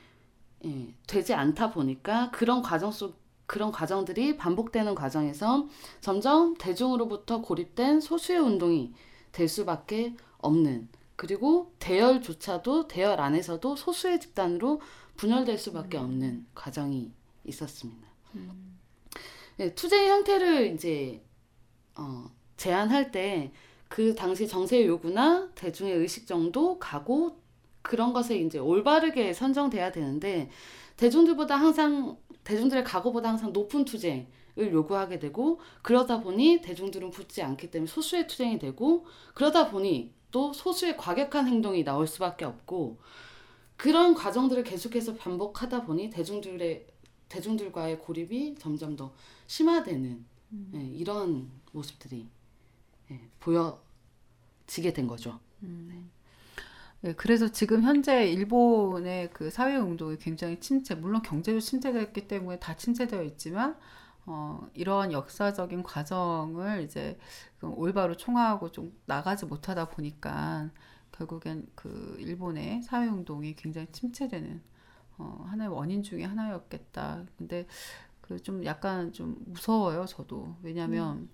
예, 0.64 0.94
되지 1.06 1.34
않다 1.34 1.70
보니까 1.72 2.30
그런 2.30 2.62
과정 2.62 2.90
속 2.90 3.20
그런 3.46 3.70
과정들이 3.70 4.36
반복되는 4.36 4.94
과정에서 4.94 5.68
점점 6.00 6.54
대중으로부터 6.54 7.42
고립된 7.42 8.00
소수의 8.00 8.38
운동이 8.38 8.94
될 9.32 9.48
수밖에 9.48 10.16
없는 10.38 10.88
그리고 11.16 11.72
대열조차도 11.78 12.88
대열 12.88 13.20
안에서도 13.20 13.76
소수의 13.76 14.20
집단으로 14.20 14.80
분열될 15.16 15.58
수밖에 15.58 15.98
없는 15.98 16.46
과정이 16.54 17.12
있었습니다. 17.44 18.08
네, 19.58 19.74
투쟁의 19.74 20.08
형태를 20.08 20.74
이제 20.74 21.22
어, 21.94 22.30
제안할 22.56 23.12
때 23.12 23.52
그 23.92 24.14
당시 24.14 24.48
정세의 24.48 24.86
요구나 24.86 25.50
대중의 25.54 25.98
의식 25.98 26.26
정도, 26.26 26.78
각오 26.78 27.36
그런 27.82 28.14
것에 28.14 28.38
이제 28.38 28.58
올바르게 28.58 29.34
선정돼야 29.34 29.92
되는데 29.92 30.48
대중들보다 30.96 31.56
항상 31.56 32.16
대중들의 32.42 32.84
각오보다 32.84 33.28
항상 33.28 33.52
높은 33.52 33.84
투쟁을 33.84 34.72
요구하게 34.72 35.18
되고 35.18 35.60
그러다 35.82 36.22
보니 36.22 36.62
대중들은 36.62 37.10
붙지 37.10 37.42
않기 37.42 37.70
때문에 37.70 37.86
소수의 37.86 38.28
투쟁이 38.28 38.58
되고 38.58 39.04
그러다 39.34 39.70
보니 39.70 40.14
또 40.30 40.54
소수의 40.54 40.96
과격한 40.96 41.46
행동이 41.46 41.84
나올 41.84 42.06
수밖에 42.06 42.46
없고 42.46 42.98
그런 43.76 44.14
과정들을 44.14 44.64
계속해서 44.64 45.16
반복하다 45.16 45.84
보니 45.84 46.08
대중들의 46.08 46.86
대중들과의 47.28 47.98
고립이 47.98 48.54
점점 48.58 48.96
더 48.96 49.12
심화되는 49.48 50.24
음. 50.52 50.72
예, 50.76 50.96
이런 50.96 51.50
모습들이 51.72 52.20
예, 52.20 52.41
보여지게 53.40 54.92
된 54.92 55.06
거죠. 55.06 55.40
네, 57.00 57.14
그래서 57.14 57.48
지금 57.50 57.82
현재 57.82 58.30
일본의 58.30 59.30
그 59.30 59.50
사회 59.50 59.76
운동이 59.76 60.18
굉장히 60.18 60.60
침체, 60.60 60.94
물론 60.94 61.22
경제도 61.22 61.58
침체됐기 61.58 62.28
때문에 62.28 62.58
다 62.60 62.76
침체되어 62.76 63.24
있지만, 63.24 63.76
어, 64.24 64.68
이러한 64.74 65.10
역사적인 65.12 65.82
과정을 65.82 66.82
이제 66.82 67.18
그 67.58 67.66
올바로 67.68 68.16
총화하고 68.16 68.70
좀 68.70 68.96
나가지 69.06 69.46
못하다 69.46 69.88
보니까 69.90 70.70
결국엔 71.10 71.66
그 71.74 72.16
일본의 72.20 72.82
사회 72.82 73.08
운동이 73.08 73.54
굉장히 73.56 73.88
침체되는 73.90 74.62
어, 75.18 75.44
하나의 75.50 75.70
원인 75.70 76.02
중에 76.04 76.24
하나였겠다. 76.24 77.24
근데 77.36 77.66
그 78.20 78.38
좀 78.40 78.64
약간 78.64 79.12
좀 79.12 79.36
무서워요, 79.46 80.06
저도. 80.06 80.56
왜냐면 80.62 81.28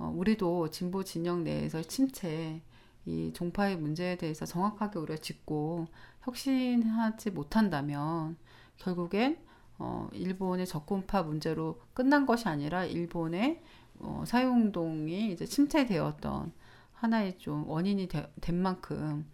어, 0.00 0.10
우리도 0.16 0.70
진보 0.70 1.04
진영 1.04 1.44
내에서 1.44 1.82
침체 1.82 2.62
이 3.04 3.32
종파의 3.34 3.76
문제에 3.76 4.16
대해서 4.16 4.46
정확하게 4.46 4.98
우리가 4.98 5.20
짚고 5.20 5.86
혁신하지 6.22 7.30
못한다면 7.30 8.36
결국엔 8.78 9.38
어, 9.78 10.08
일본의 10.12 10.66
적군파 10.66 11.22
문제로 11.22 11.80
끝난 11.92 12.24
것이 12.24 12.48
아니라 12.48 12.84
일본의 12.84 13.62
어, 14.00 14.24
사회운동이 14.26 15.32
이제 15.32 15.44
침체되었던 15.44 16.52
하나의 16.94 17.38
좀 17.38 17.68
원인이 17.68 18.08
되, 18.08 18.32
된 18.40 18.56
만큼 18.56 19.26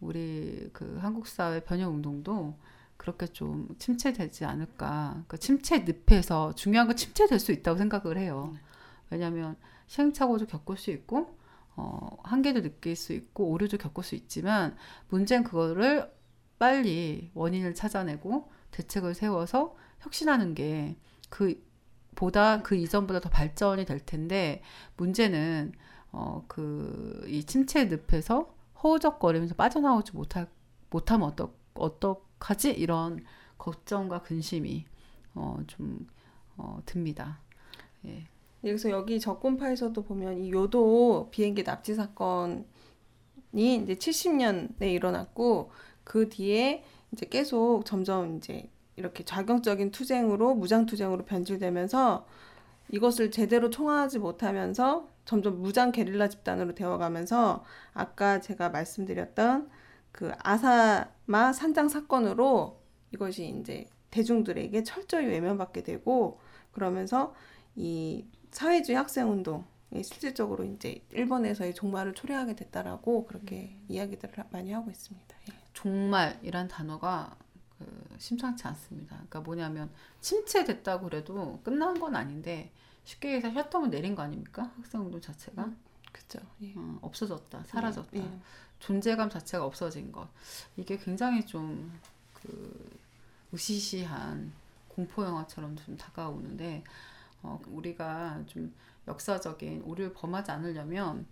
우리 0.00 0.70
그 0.72 0.98
한국 1.00 1.26
사회 1.26 1.60
변형 1.64 1.94
운동도 1.94 2.54
그렇게 2.96 3.26
좀 3.26 3.68
침체되지 3.78 4.44
않을까. 4.44 5.24
그 5.26 5.38
침체 5.38 5.84
늪에서 5.84 6.54
중요한 6.54 6.86
건 6.86 6.96
침체될 6.96 7.40
수 7.40 7.50
있다고 7.50 7.76
생각을 7.78 8.18
해요. 8.18 8.54
왜냐하면 9.12 9.56
시행착오도 9.86 10.46
겪을 10.46 10.76
수 10.76 10.90
있고 10.90 11.38
어, 11.76 12.08
한계도 12.24 12.62
느낄 12.62 12.96
수 12.96 13.12
있고 13.12 13.50
오류도 13.50 13.78
겪을 13.78 14.04
수 14.04 14.14
있지만 14.14 14.76
문제는 15.08 15.44
그거를 15.44 16.10
빨리 16.58 17.30
원인을 17.34 17.74
찾아내고 17.74 18.50
대책을 18.72 19.14
세워서 19.14 19.76
혁신하는 20.00 20.54
게 20.54 20.96
그 21.32 21.64
보다 22.14 22.62
그 22.62 22.76
이전보다 22.76 23.20
더 23.20 23.30
발전이 23.30 23.86
될 23.86 23.98
텐데 24.00 24.62
문제는 24.96 25.72
어, 26.12 26.44
그 26.46 27.24
이 27.26 27.44
침체 27.44 27.86
늪에서 27.86 28.54
허우적거리면서 28.82 29.54
빠져나오지 29.54 30.12
못할 30.12 30.48
못하면 30.90 31.28
어떡 31.28 31.58
어떡하지 31.74 32.72
이런 32.72 33.24
걱정과 33.56 34.22
근심이 34.22 34.84
어, 35.34 35.58
좀 35.66 36.06
어, 36.58 36.80
듭니다. 36.84 37.40
예. 38.04 38.26
그래서 38.62 38.90
여기 38.90 39.18
적군파에서도 39.18 40.00
보면 40.04 40.38
이 40.38 40.52
요도 40.52 41.28
비행기 41.30 41.64
납치 41.64 41.94
사건이 41.94 42.64
이제 43.56 43.94
70년에 43.94 44.82
일어났고 44.82 45.72
그 46.04 46.28
뒤에 46.28 46.84
이제 47.12 47.26
계속 47.26 47.84
점점 47.84 48.36
이제 48.36 48.70
이렇게 48.96 49.24
자경적인 49.24 49.90
투쟁으로 49.90 50.54
무장 50.54 50.86
투쟁으로 50.86 51.24
변질되면서 51.24 52.26
이것을 52.90 53.30
제대로 53.30 53.70
총화하지 53.70 54.18
못하면서 54.18 55.08
점점 55.24 55.60
무장 55.60 55.92
게릴라 55.92 56.28
집단으로 56.28 56.74
되어가면서 56.74 57.64
아까 57.94 58.40
제가 58.40 58.68
말씀드렸던 58.68 59.70
그 60.12 60.30
아사마 60.38 61.52
산장 61.52 61.88
사건으로 61.88 62.80
이것이 63.12 63.56
이제 63.60 63.88
대중들에게 64.10 64.82
철저히 64.82 65.26
외면받게 65.26 65.82
되고 65.82 66.38
그러면서 66.72 67.34
이 67.76 68.26
사회주의 68.52 68.96
학생 68.96 69.30
운동이 69.30 70.02
실질적으로 70.04 70.64
이제 70.64 71.02
일본에서의 71.10 71.74
종말을 71.74 72.14
초래하게 72.14 72.54
됐다라고 72.54 73.26
그렇게 73.26 73.76
이야기들을 73.88 74.44
많이 74.50 74.72
하고 74.72 74.90
있습니다. 74.90 75.36
예. 75.50 75.54
종말이란 75.72 76.68
단어가 76.68 77.36
그 77.78 78.16
심상치 78.18 78.66
않습니다. 78.68 79.16
그러니까 79.16 79.40
뭐냐면 79.40 79.90
침체됐다고 80.20 81.06
그래도 81.08 81.60
끝난 81.64 81.98
건 81.98 82.14
아닌데 82.14 82.70
쉽게 83.04 83.32
해서 83.34 83.50
셔터문 83.52 83.90
내린 83.90 84.14
거 84.14 84.22
아닙니까? 84.22 84.72
학생 84.76 85.00
운동 85.00 85.20
자체가 85.20 85.72
그렇죠. 86.12 86.46
예. 86.62 86.74
어, 86.76 86.98
없어졌다, 87.02 87.64
사라졌다, 87.64 88.18
예. 88.18 88.40
존재감 88.78 89.30
자체가 89.30 89.64
없어진 89.64 90.12
것 90.12 90.28
이게 90.76 90.96
굉장히 90.98 91.44
좀 91.44 91.90
그 92.42 93.00
으시시한 93.54 94.52
공포 94.88 95.24
영화처럼 95.24 95.76
좀 95.76 95.96
다가오는데 95.96 96.82
어, 97.42 97.60
우리가 97.68 98.44
좀 98.46 98.74
역사적인 99.08 99.82
오류를 99.82 100.12
범하지 100.12 100.50
않으려면 100.50 101.26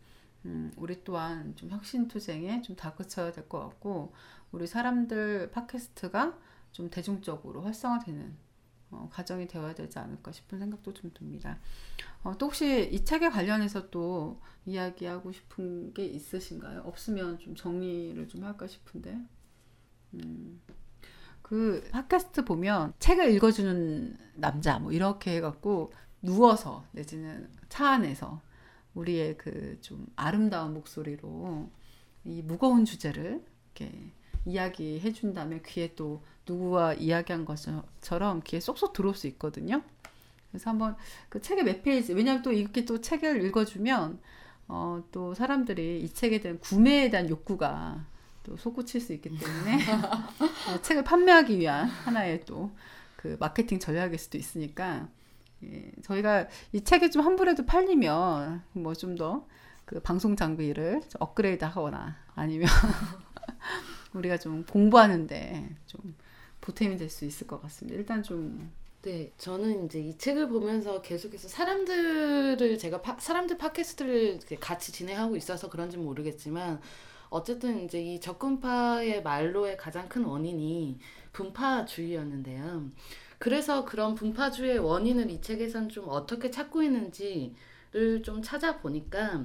음, 0.47 0.73
우리 0.77 1.05
또한 1.05 1.55
좀 1.57 1.71
혁신 1.71 2.09
투쟁에 2.09 2.63
좀 2.63 2.75
다그쳐야 2.77 3.33
될 3.33 3.49
것 3.49 3.61
같고 3.61 4.13
우리 4.53 4.67
사람들 4.67 5.51
팟캐스트가 5.53 6.39
좀 6.73 6.91
대중적으로 6.91 7.63
활성화되는 7.63 8.37
어, 8.93 9.09
과정이 9.13 9.47
되어야 9.47 9.75
되지 9.75 9.99
않을까 10.01 10.33
싶은 10.33 10.59
생각도 10.59 10.93
좀 10.93 11.13
듭니다. 11.15 11.59
어, 12.25 12.37
또 12.39 12.47
혹시 12.47 12.89
이 12.93 13.05
책에 13.05 13.29
관련해서 13.31 13.91
또 13.91 14.41
이야기하고 14.67 15.31
싶은 15.33 15.95
게 15.95 16.05
있으신가요? 16.07 16.81
없으면 16.83 17.39
좀 17.39 17.55
정리를 17.55 18.27
좀 18.29 18.45
할까 18.45 18.67
싶은데. 18.67 19.17
음, 20.15 20.61
그 21.51 21.83
팟캐스트 21.91 22.45
보면 22.45 22.93
책을 23.01 23.35
읽어주는 23.35 24.17
남자 24.37 24.79
뭐 24.79 24.93
이렇게 24.93 25.35
해갖고 25.35 25.93
누워서 26.23 26.85
내지는 26.93 27.51
차 27.69 27.91
안에서 27.91 28.41
우리의 28.95 29.37
그 29.37 29.77
좀 29.81 30.07
아름다운 30.15 30.75
목소리로 30.75 31.69
이 32.25 32.43
무거운 32.43 32.85
주제를 32.85 33.45
이렇게 33.75 34.13
이야기해 34.45 35.13
준 35.13 35.35
다음에 35.35 35.61
귀에 35.67 35.97
또 35.97 36.23
누구와 36.47 36.95
이야기한 36.95 37.45
것처럼 37.45 38.43
귀에 38.45 38.61
쏙쏙 38.61 38.93
들어올 38.93 39.17
수 39.17 39.27
있거든요. 39.27 39.83
그래서 40.53 40.71
한번 40.71 40.97
그 41.29 41.43
책의 41.43 41.65
몇 41.65 41.83
페이지 41.83 42.13
왜냐하면 42.13 42.43
또 42.45 42.53
이렇게 42.53 42.85
또 42.85 43.01
책을 43.01 43.45
읽어주면 43.45 44.21
어, 44.69 45.03
또 45.11 45.35
사람들이 45.35 46.01
이 46.01 46.09
책에 46.15 46.41
대한 46.41 46.61
구매에 46.61 47.11
대한 47.11 47.29
욕구가 47.29 48.07
또 48.43 48.57
솟구칠 48.57 49.01
수 49.01 49.13
있기 49.13 49.31
때문에 49.31 49.79
어, 50.73 50.81
책을 50.83 51.05
판매하기 51.05 51.59
위한 51.59 51.87
하나의 51.89 52.45
또 52.45 52.71
그 53.17 53.37
마케팅 53.39 53.79
전략일 53.79 54.19
수도 54.19 54.39
있으니까 54.39 55.07
예, 55.63 55.93
저희가 56.03 56.49
이 56.73 56.81
책이 56.83 57.11
좀 57.11 57.21
환불해도 57.23 57.67
팔리면 57.67 58.63
뭐 58.73 58.95
좀 58.95 59.15
더 59.17 59.45
그 59.85 60.01
방송 60.01 60.37
장비를 60.37 61.01
좀 61.03 61.21
업그레이드 61.21 61.65
하거나 61.65 62.17
아니면 62.35 62.67
우리가 64.15 64.39
좀 64.39 64.65
공부하는데 64.65 65.77
좀 65.87 66.15
보탬이 66.61 66.97
될 66.97 67.11
수 67.11 67.25
있을 67.25 67.47
것 67.47 67.61
같습니다. 67.63 67.99
일단 67.99 68.23
좀 68.23 68.71
네, 69.03 69.33
저는 69.39 69.87
이제 69.87 69.99
이 70.01 70.17
책을 70.17 70.49
보면서 70.49 71.01
계속해서 71.03 71.49
사람들을 71.49 72.79
제가 72.79 73.01
파, 73.03 73.17
사람들 73.19 73.59
팟캐스트를 73.59 74.41
같이 74.61 74.93
진행하고 74.93 75.37
있어서 75.37 75.69
그런지 75.71 75.97
모르겠지만 75.97 76.81
어쨌든 77.31 77.85
이제 77.85 78.03
이 78.03 78.21
적군파의 78.21 79.23
말로의 79.23 79.77
가장 79.77 80.09
큰 80.09 80.25
원인이 80.25 80.99
분파주의였는데요. 81.33 82.91
그래서 83.39 83.85
그런 83.85 84.15
분파주의의 84.15 84.81
원인을 84.81 85.31
이 85.31 85.41
책에선 85.41 85.89
좀 85.89 86.07
어떻게 86.09 86.51
찾고 86.51 86.83
있는지를 86.83 88.23
좀 88.23 88.43
찾아보니까 88.43 89.45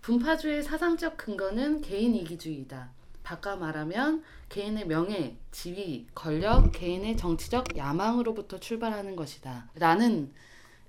분파주의의 0.00 0.62
사상적 0.62 1.16
근거는 1.16 1.80
개인 1.80 2.14
이기주의다. 2.14 2.90
바꿔 3.22 3.56
말하면 3.56 4.22
개인의 4.50 4.86
명예, 4.86 5.36
지위, 5.50 6.06
권력, 6.14 6.72
개인의 6.72 7.16
정치적 7.16 7.76
야망으로부터 7.76 8.60
출발하는 8.60 9.16
것이다. 9.16 9.70
라는 9.74 10.30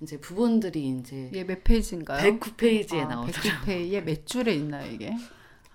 이제 0.02 0.20
부분들이 0.20 0.90
이제 1.00 1.30
이게 1.32 1.46
몇 1.46 1.64
페이지인가요? 1.64 2.22
109페이지에 2.40 3.06
아, 3.06 3.08
나오더라고요. 3.08 3.54
109페이지에 3.66 4.04
몇 4.04 4.26
줄에 4.26 4.54
있나요, 4.54 4.92
이게? 4.92 5.16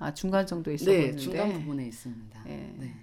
아, 0.01 0.13
중간 0.13 0.47
정도 0.47 0.73
있어 0.73 0.87
네. 0.87 1.15
중간 1.15 1.53
부분에 1.53 1.87
있습니다. 1.87 2.43
네. 2.45 2.75
네. 2.79 2.95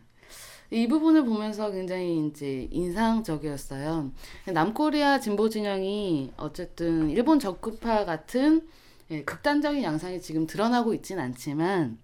이 0.69 0.87
부분을 0.87 1.23
보면서 1.23 1.71
굉장히 1.71 2.27
이제 2.27 2.67
인상적이었어요. 2.71 4.11
남코리아 4.51 5.19
진보 5.21 5.47
진영이 5.47 6.33
어쨌든 6.35 7.09
일본 7.09 7.39
적급파 7.39 8.03
같은 8.03 8.67
예, 9.11 9.23
극단적인 9.23 9.81
양상이 9.83 10.19
지금 10.19 10.45
드러나고 10.45 10.93
있진 10.93 11.19
않지만 11.19 11.97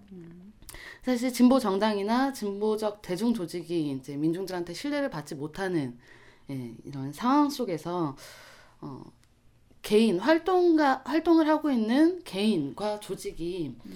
사실 1.04 1.34
진보 1.34 1.60
정당이나 1.60 2.32
진보적 2.32 3.02
대중 3.02 3.34
조직이 3.34 3.92
이제 3.92 4.16
민중들한테 4.16 4.74
신뢰를 4.74 5.10
받지 5.10 5.36
못하는 5.36 5.98
예, 6.50 6.74
이런 6.86 7.12
상황 7.12 7.50
속에서 7.50 8.16
어, 8.80 9.04
개인 9.82 10.20
활동가 10.20 11.02
활동을 11.04 11.50
하고 11.50 11.70
있는 11.70 12.24
개인과 12.24 13.02
조직이 13.02 13.76
어, 13.80 13.90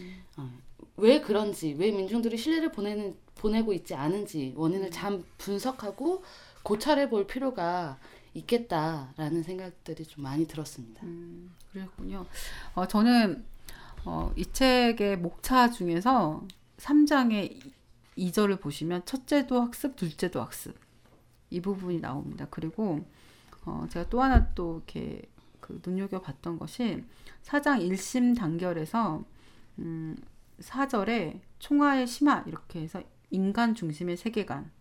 왜 0.98 1.22
그런지 1.22 1.76
왜 1.78 1.92
민중들이 1.92 2.38
신뢰를 2.38 2.72
보내는 2.72 3.16
보내고 3.36 3.72
있지 3.74 3.94
않은지 3.94 4.54
원인을 4.56 4.92
잘 4.92 5.24
분석하고 5.38 6.24
고찰해 6.64 7.10
볼 7.10 7.28
필요가 7.28 7.98
있겠다라는 8.34 9.44
생각들이 9.44 10.06
좀 10.06 10.24
많이 10.24 10.48
들었습니다. 10.48 11.02
음, 11.04 11.52
그렇군요. 11.72 12.26
어, 12.76 12.88
저는 12.88 13.46
어, 14.06 14.32
이 14.36 14.46
책의 14.46 15.18
목차 15.18 15.70
중에서 15.72 16.46
3장의 16.78 17.60
2절을 18.18 18.60
보시면 18.60 19.06
첫째도 19.06 19.62
학습, 19.62 19.96
둘째도 19.96 20.42
학습 20.42 20.76
이 21.50 21.62
부분이 21.62 22.00
나옵니다. 22.00 22.48
그리고 22.50 23.06
어, 23.66 23.86
제가 23.90 24.10
또 24.10 24.22
하나 24.22 24.48
또 24.54 24.78
이렇게 24.78 25.22
그 25.60 25.80
눈여겨 25.86 26.22
봤던 26.22 26.58
것이 26.60 27.04
4장 27.44 27.82
1심 27.82 28.38
단결에서 28.38 29.24
음, 29.80 30.16
4절에 30.62 31.42
총화의 31.60 32.08
심화 32.08 32.44
이렇게 32.48 32.82
해서 32.82 33.02
인간 33.30 33.76
중심의 33.76 34.18
세계관 34.18 34.72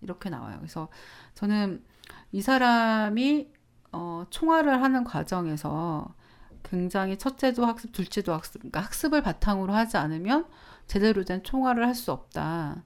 이렇게 0.00 0.30
나와요. 0.30 0.56
그래서 0.58 0.88
저는 1.34 1.84
이 2.32 2.42
사람이 2.42 3.52
어, 3.92 4.24
총화를 4.30 4.82
하는 4.82 5.04
과정에서 5.04 6.14
굉장히 6.62 7.16
첫째도 7.18 7.64
학습, 7.66 7.92
둘째도 7.92 8.32
학습, 8.32 8.58
그러니까 8.60 8.80
학습을 8.80 9.22
바탕으로 9.22 9.72
하지 9.72 9.96
않으면 9.96 10.46
제대로 10.86 11.24
된 11.24 11.42
총화를 11.42 11.86
할 11.86 11.94
수 11.94 12.12
없다. 12.12 12.84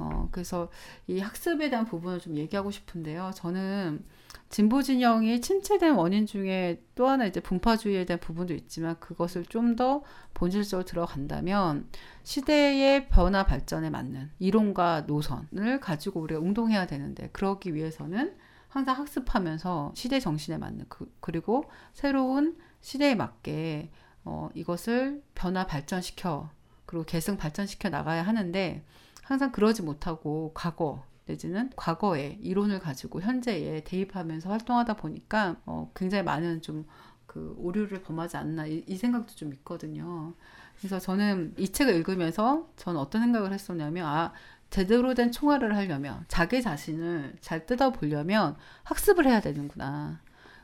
어, 0.00 0.28
그래서 0.32 0.70
이 1.06 1.20
학습에 1.20 1.68
대한 1.70 1.84
부분을 1.84 2.20
좀 2.20 2.36
얘기하고 2.36 2.70
싶은데요. 2.70 3.32
저는 3.34 4.04
진보 4.48 4.82
진영이 4.82 5.40
침체된 5.40 5.94
원인 5.94 6.26
중에 6.26 6.82
또 6.94 7.06
하나 7.06 7.26
이제 7.26 7.40
분파주의에 7.40 8.04
대한 8.06 8.18
부분도 8.18 8.54
있지만 8.54 8.98
그것을 8.98 9.44
좀 9.46 9.76
더 9.76 10.02
본질적으로 10.34 10.84
들어간다면 10.84 11.88
시대의 12.24 13.08
변화 13.08 13.44
발전에 13.46 13.88
맞는 13.88 14.30
이론과 14.40 15.02
노선을 15.02 15.78
가지고 15.80 16.20
우리가 16.20 16.40
운동해야 16.40 16.86
되는데 16.86 17.28
그러기 17.32 17.74
위해서는 17.74 18.36
항상 18.68 18.98
학습하면서 18.98 19.92
시대 19.94 20.18
정신에 20.18 20.58
맞는 20.58 20.86
그, 20.88 21.12
그리고 21.20 21.70
새로운 21.92 22.56
시대에 22.80 23.14
맞게 23.14 23.90
어, 24.24 24.48
이것을 24.54 25.22
변화 25.34 25.66
발전시켜 25.66 26.50
그리고 26.86 27.04
계승 27.04 27.36
발전시켜 27.36 27.88
나가야 27.88 28.22
하는데 28.22 28.84
항상 29.30 29.52
그러지 29.52 29.82
못하고 29.82 30.52
과거 30.54 31.04
내지는 31.26 31.70
과거의 31.76 32.38
이론을 32.42 32.80
가지고 32.80 33.20
현재에 33.20 33.84
대입하면서 33.84 34.50
활동하다 34.50 34.94
보니까 34.96 35.56
어, 35.64 35.90
굉장히 35.94 36.24
많은 36.24 36.60
좀 36.60 36.84
그 37.30 37.54
오류를 37.58 38.02
범하지 38.02 38.36
않나 38.38 38.66
이, 38.66 38.82
이 38.88 38.96
생각도 38.96 39.36
좀 39.36 39.52
있거든요. 39.54 40.34
그래서 40.76 40.98
저는 40.98 41.54
이 41.56 41.68
책을 41.68 41.94
읽으면서 41.94 42.68
저는 42.74 42.98
어떤 42.98 43.22
생각을 43.22 43.52
했었냐면 43.52 44.04
아 44.04 44.32
제대로 44.68 45.14
된 45.14 45.30
총알을 45.30 45.76
하려면 45.76 46.24
자기 46.26 46.60
자신을 46.60 47.36
잘 47.40 47.66
뜯어보려면 47.66 48.56
학습을 48.82 49.26
해야 49.26 49.40
되는구나. 49.40 50.20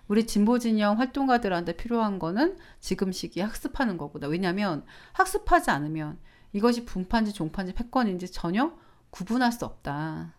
우리 0.08 0.26
진보 0.26 0.58
진영 0.58 0.98
활동가들한테 0.98 1.76
필요한 1.76 2.18
거는 2.18 2.56
지금 2.80 3.12
시기에 3.12 3.44
학습하는 3.44 3.96
거구나. 3.96 4.26
왜냐하면 4.26 4.84
학습하지 5.12 5.70
않으면 5.70 6.18
이것이 6.56 6.84
분파인지 6.84 7.32
종파인지 7.32 7.74
패권인지 7.74 8.32
전혀 8.32 8.74
구분할 9.10 9.52
수 9.52 9.64
없다. 9.64 10.34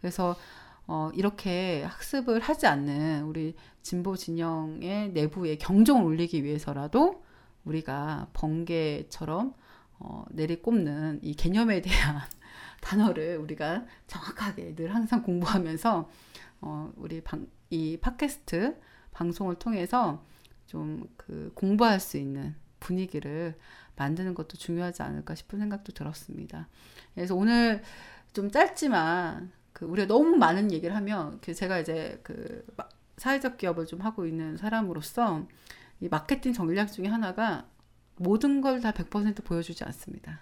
그래서 0.00 0.36
어, 0.86 1.10
이렇게 1.14 1.82
학습을 1.84 2.40
하지 2.40 2.66
않는 2.66 3.24
우리 3.24 3.54
진보 3.82 4.16
진영의 4.16 5.12
내부에 5.12 5.56
경종을 5.56 6.04
울리기 6.04 6.44
위해서라도 6.44 7.24
우리가 7.64 8.28
번개처럼 8.32 9.54
어, 9.98 10.24
내리꼽는 10.30 11.20
이 11.22 11.34
개념에 11.34 11.80
대한 11.80 12.20
단어를 12.82 13.38
우리가 13.38 13.86
정확하게 14.06 14.74
늘 14.74 14.94
항상 14.94 15.22
공부하면서 15.22 16.10
어, 16.60 16.92
우리 16.96 17.22
방, 17.22 17.46
이 17.70 17.96
팟캐스트 18.00 18.78
방송을 19.12 19.56
통해서 19.56 20.24
좀 20.66 21.06
그 21.26 21.52
공부할 21.54 22.00
수 22.00 22.18
있는 22.18 22.54
분위기를 22.80 23.56
만드는 23.96 24.34
것도 24.34 24.56
중요하지 24.56 25.02
않을까 25.02 25.34
싶은 25.34 25.58
생각도 25.58 25.92
들었습니다. 25.92 26.68
그래서 27.14 27.34
오늘 27.34 27.82
좀 28.32 28.50
짧지만 28.50 29.52
그 29.72 29.84
우리가 29.84 30.06
너무 30.08 30.36
많은 30.36 30.72
얘기를 30.72 30.94
하면 30.96 31.38
그 31.40 31.54
제가 31.54 31.78
이제 31.78 32.20
그 32.22 32.64
사회적 33.18 33.58
기업을 33.58 33.86
좀 33.86 34.00
하고 34.00 34.26
있는 34.26 34.56
사람으로서 34.56 35.46
이 36.00 36.08
마케팅 36.08 36.52
전략 36.52 36.92
중에 36.92 37.06
하나가 37.06 37.66
모든 38.16 38.60
걸 38.60 38.80
다 38.80 38.92
100% 38.92 39.44
보여주지 39.44 39.84
않습니다. 39.84 40.40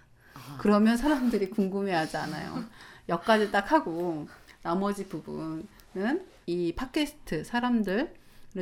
그러면 0.59 0.97
사람들이 0.97 1.51
궁금해하지 1.51 2.17
않아요. 2.17 2.65
몇 3.07 3.25
가지 3.25 3.51
딱 3.51 3.71
하고 3.73 4.29
나머지 4.63 5.09
부분은 5.09 5.67
이 6.47 6.73
팟캐스트 6.75 7.45
사람들 7.45 8.15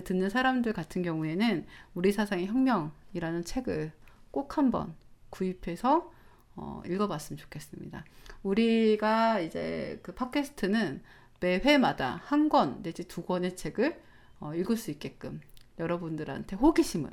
듣는 0.04 0.28
사람들 0.30 0.72
같은 0.72 1.02
경우에는 1.02 1.66
우리 1.94 2.12
사상의 2.12 2.46
혁명이라는 2.46 3.44
책을 3.44 3.92
꼭 4.30 4.58
한번 4.58 4.94
구입해서 5.30 6.10
어, 6.56 6.82
읽어봤으면 6.86 7.38
좋겠습니다. 7.38 8.04
우리가 8.42 9.40
이제 9.40 10.00
그 10.02 10.12
팟캐스트는 10.14 11.02
매 11.40 11.58
회마다 11.58 12.20
한 12.24 12.48
권 12.48 12.82
내지 12.82 13.04
두 13.06 13.22
권의 13.22 13.56
책을 13.56 14.02
어, 14.40 14.54
읽을 14.54 14.76
수 14.76 14.90
있게끔 14.90 15.40
여러분들한테 15.78 16.56
호기심을 16.56 17.10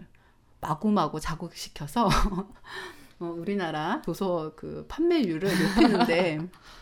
마구마구 0.62 1.20
자극시켜서 1.20 2.10
어, 3.20 3.26
우리나라 3.26 4.02
도서 4.04 4.54
그 4.56 4.86
판매율을 4.88 5.50
높이는데 5.50 6.40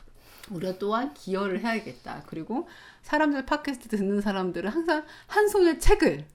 우리가 0.52 0.78
또한 0.78 1.14
기여를 1.14 1.62
해야겠다. 1.62 2.24
그리고 2.28 2.68
사람들 3.02 3.46
팟캐스트 3.46 3.90
듣는 3.90 4.22
사람들은 4.22 4.70
항상 4.70 5.06
한 5.28 5.48
손에 5.48 5.78
책을 5.78 6.26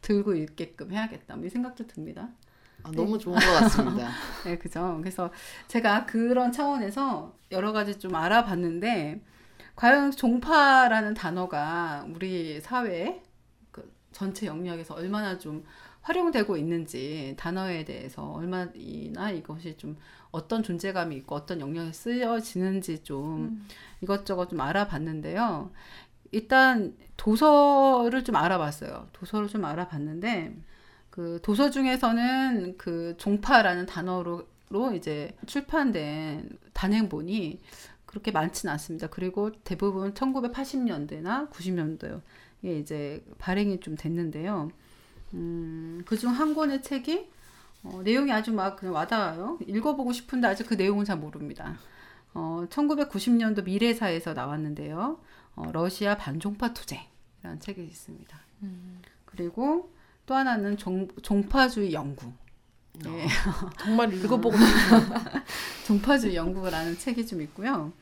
들고 0.00 0.34
읽게끔 0.34 0.92
해야겠다. 0.92 1.36
이 1.36 1.48
생각도 1.48 1.86
듭니다. 1.86 2.30
아, 2.84 2.90
너무 2.92 3.18
좋은 3.18 3.34
것 3.34 3.40
같습니다. 3.40 4.10
네, 4.44 4.58
그죠. 4.58 4.98
그래서 5.00 5.30
제가 5.68 6.06
그런 6.06 6.52
차원에서 6.52 7.34
여러 7.50 7.72
가지 7.72 7.98
좀 7.98 8.14
알아봤는데, 8.14 9.20
과연 9.74 10.12
종파라는 10.12 11.14
단어가 11.14 12.06
우리 12.14 12.60
사회 12.60 13.22
그 13.72 13.92
전체 14.12 14.46
영역에서 14.46 14.94
얼마나 14.94 15.38
좀 15.38 15.64
활용되고 16.02 16.56
있는지 16.56 17.34
단어에 17.38 17.84
대해서 17.84 18.30
얼마나 18.32 18.70
이것이 19.30 19.76
좀 19.76 19.96
어떤 20.30 20.62
존재감이 20.62 21.16
있고 21.16 21.34
어떤 21.34 21.60
영역에 21.60 21.92
쓰여지는지 21.92 23.02
좀 23.02 23.36
음. 23.36 23.68
이것저것 24.02 24.50
좀 24.50 24.60
알아봤는데요. 24.60 25.70
일단 26.30 26.96
도서를 27.16 28.22
좀 28.22 28.36
알아봤어요. 28.36 29.08
도서를 29.12 29.48
좀 29.48 29.64
알아봤는데 29.64 30.54
그 31.14 31.38
도서 31.44 31.70
중에서는 31.70 32.76
그 32.76 33.14
종파라는 33.18 33.86
단어로 33.86 34.42
이제 34.96 35.32
출판된 35.46 36.58
단행본이 36.72 37.60
그렇게 38.04 38.32
많지는 38.32 38.72
않습니다. 38.72 39.06
그리고 39.06 39.52
대부분 39.62 40.12
1980년대나 40.12 41.52
90년대에 41.52 42.20
이제 42.64 43.24
발행이 43.38 43.78
좀 43.78 43.94
됐는데요. 43.94 44.72
음, 45.34 46.02
그중 46.04 46.32
한 46.32 46.52
권의 46.52 46.82
책이 46.82 47.30
어, 47.84 48.00
내용이 48.02 48.32
아주 48.32 48.52
막 48.52 48.74
그냥 48.74 48.96
와닿아요. 48.96 49.60
읽어보고 49.68 50.12
싶은데 50.12 50.48
아직 50.48 50.66
그 50.66 50.74
내용은 50.74 51.04
잘 51.04 51.16
모릅니다. 51.16 51.78
어, 52.32 52.66
1990년도 52.68 53.62
미래사에서 53.62 54.32
나왔는데요. 54.32 55.20
어, 55.54 55.70
러시아 55.72 56.16
반종파 56.16 56.74
투쟁이라는 56.74 57.60
책이 57.60 57.84
있습니다. 57.84 58.36
그리고 59.26 59.93
또 60.26 60.34
하나는 60.34 60.76
종, 60.76 61.08
종파주의 61.22 61.92
연구. 61.92 62.32
예. 63.06 63.26
정말 63.78 64.12
읽어보고 64.12 64.56
싶어요. 64.56 65.20
종파주의 65.86 66.36
연구라는 66.36 66.98
책이 66.98 67.26
좀 67.26 67.42
있고요. 67.42 67.92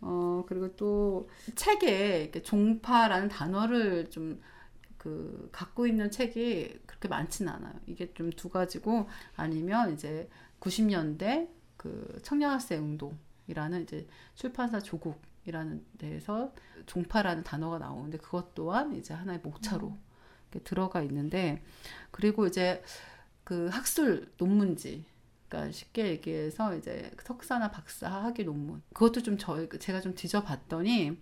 어, 0.00 0.44
그리고 0.46 0.74
또 0.76 1.28
책에 1.54 2.22
이렇게 2.22 2.42
종파라는 2.42 3.28
단어를 3.28 4.10
좀 4.10 4.40
그 5.04 5.50
갖고 5.52 5.86
있는 5.86 6.10
책이 6.10 6.80
그렇게 6.86 7.08
많지는 7.08 7.52
않아요. 7.52 7.74
이게 7.86 8.14
좀 8.14 8.30
두 8.30 8.48
가지고 8.48 9.06
아니면 9.36 9.92
이제 9.92 10.30
90년대 10.60 11.50
그 11.76 12.18
청년학생 12.22 12.82
운동이라는 12.82 13.82
이제 13.82 14.06
출판사 14.34 14.80
조국이라는 14.80 15.84
데에서 15.98 16.54
종파라는 16.86 17.44
단어가 17.44 17.78
나오는데 17.78 18.16
그것 18.16 18.54
또한 18.54 18.94
이제 18.94 19.12
하나의 19.12 19.40
목차로 19.40 19.88
이렇게 19.88 20.00
들어가 20.62 21.02
있는데 21.02 21.62
그리고 22.10 22.46
이제 22.46 22.82
그 23.42 23.68
학술 23.68 24.30
논문지 24.38 25.04
그러니까 25.48 25.72
쉽게 25.72 26.08
얘기해서 26.08 26.76
이제 26.76 27.10
석사나 27.22 27.70
박사 27.70 28.08
학위 28.08 28.44
논문 28.44 28.82
그것도 28.92 29.22
좀 29.22 29.36
저, 29.38 29.68
제가 29.68 30.00
좀 30.00 30.14
뒤져봤더니 30.14 31.18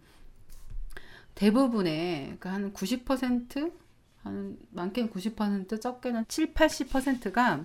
대부분의 1.35 2.37
그한 2.39 2.73
90%한 2.73 4.59
많게는 4.71 5.11
90% 5.11 5.81
적게는 5.81 6.27
7, 6.29 6.55
80%가 6.55 7.65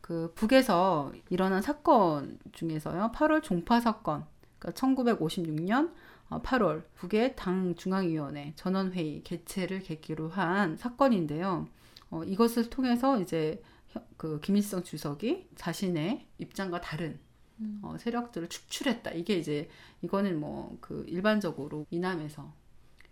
그 0.00 0.32
북에서 0.34 1.12
일어난 1.30 1.62
사건 1.62 2.38
중에서요. 2.52 3.12
8월 3.14 3.42
종파 3.42 3.80
사건. 3.80 4.24
그러니까 4.58 4.80
1956년 4.80 5.92
8월 6.42 6.84
북의 6.94 7.36
당 7.36 7.74
중앙위원회 7.74 8.52
전원회의 8.56 9.22
개최를 9.24 9.82
계기로 9.82 10.28
한 10.28 10.76
사건인데요. 10.76 11.66
어, 12.10 12.24
이것을 12.24 12.70
통해서 12.70 13.20
이제 13.20 13.62
혀- 13.88 14.02
그 14.16 14.40
김일성 14.40 14.82
주석이 14.82 15.48
자신의 15.56 16.26
입장과 16.38 16.80
다른 16.80 17.18
어, 17.82 17.96
세력들을 17.98 18.48
축출했다. 18.48 19.10
이게 19.12 19.36
이제 19.36 19.68
이거는 20.02 20.40
뭐 20.40 20.76
그 20.80 21.04
일반적으로 21.08 21.86
이남에서 21.90 22.52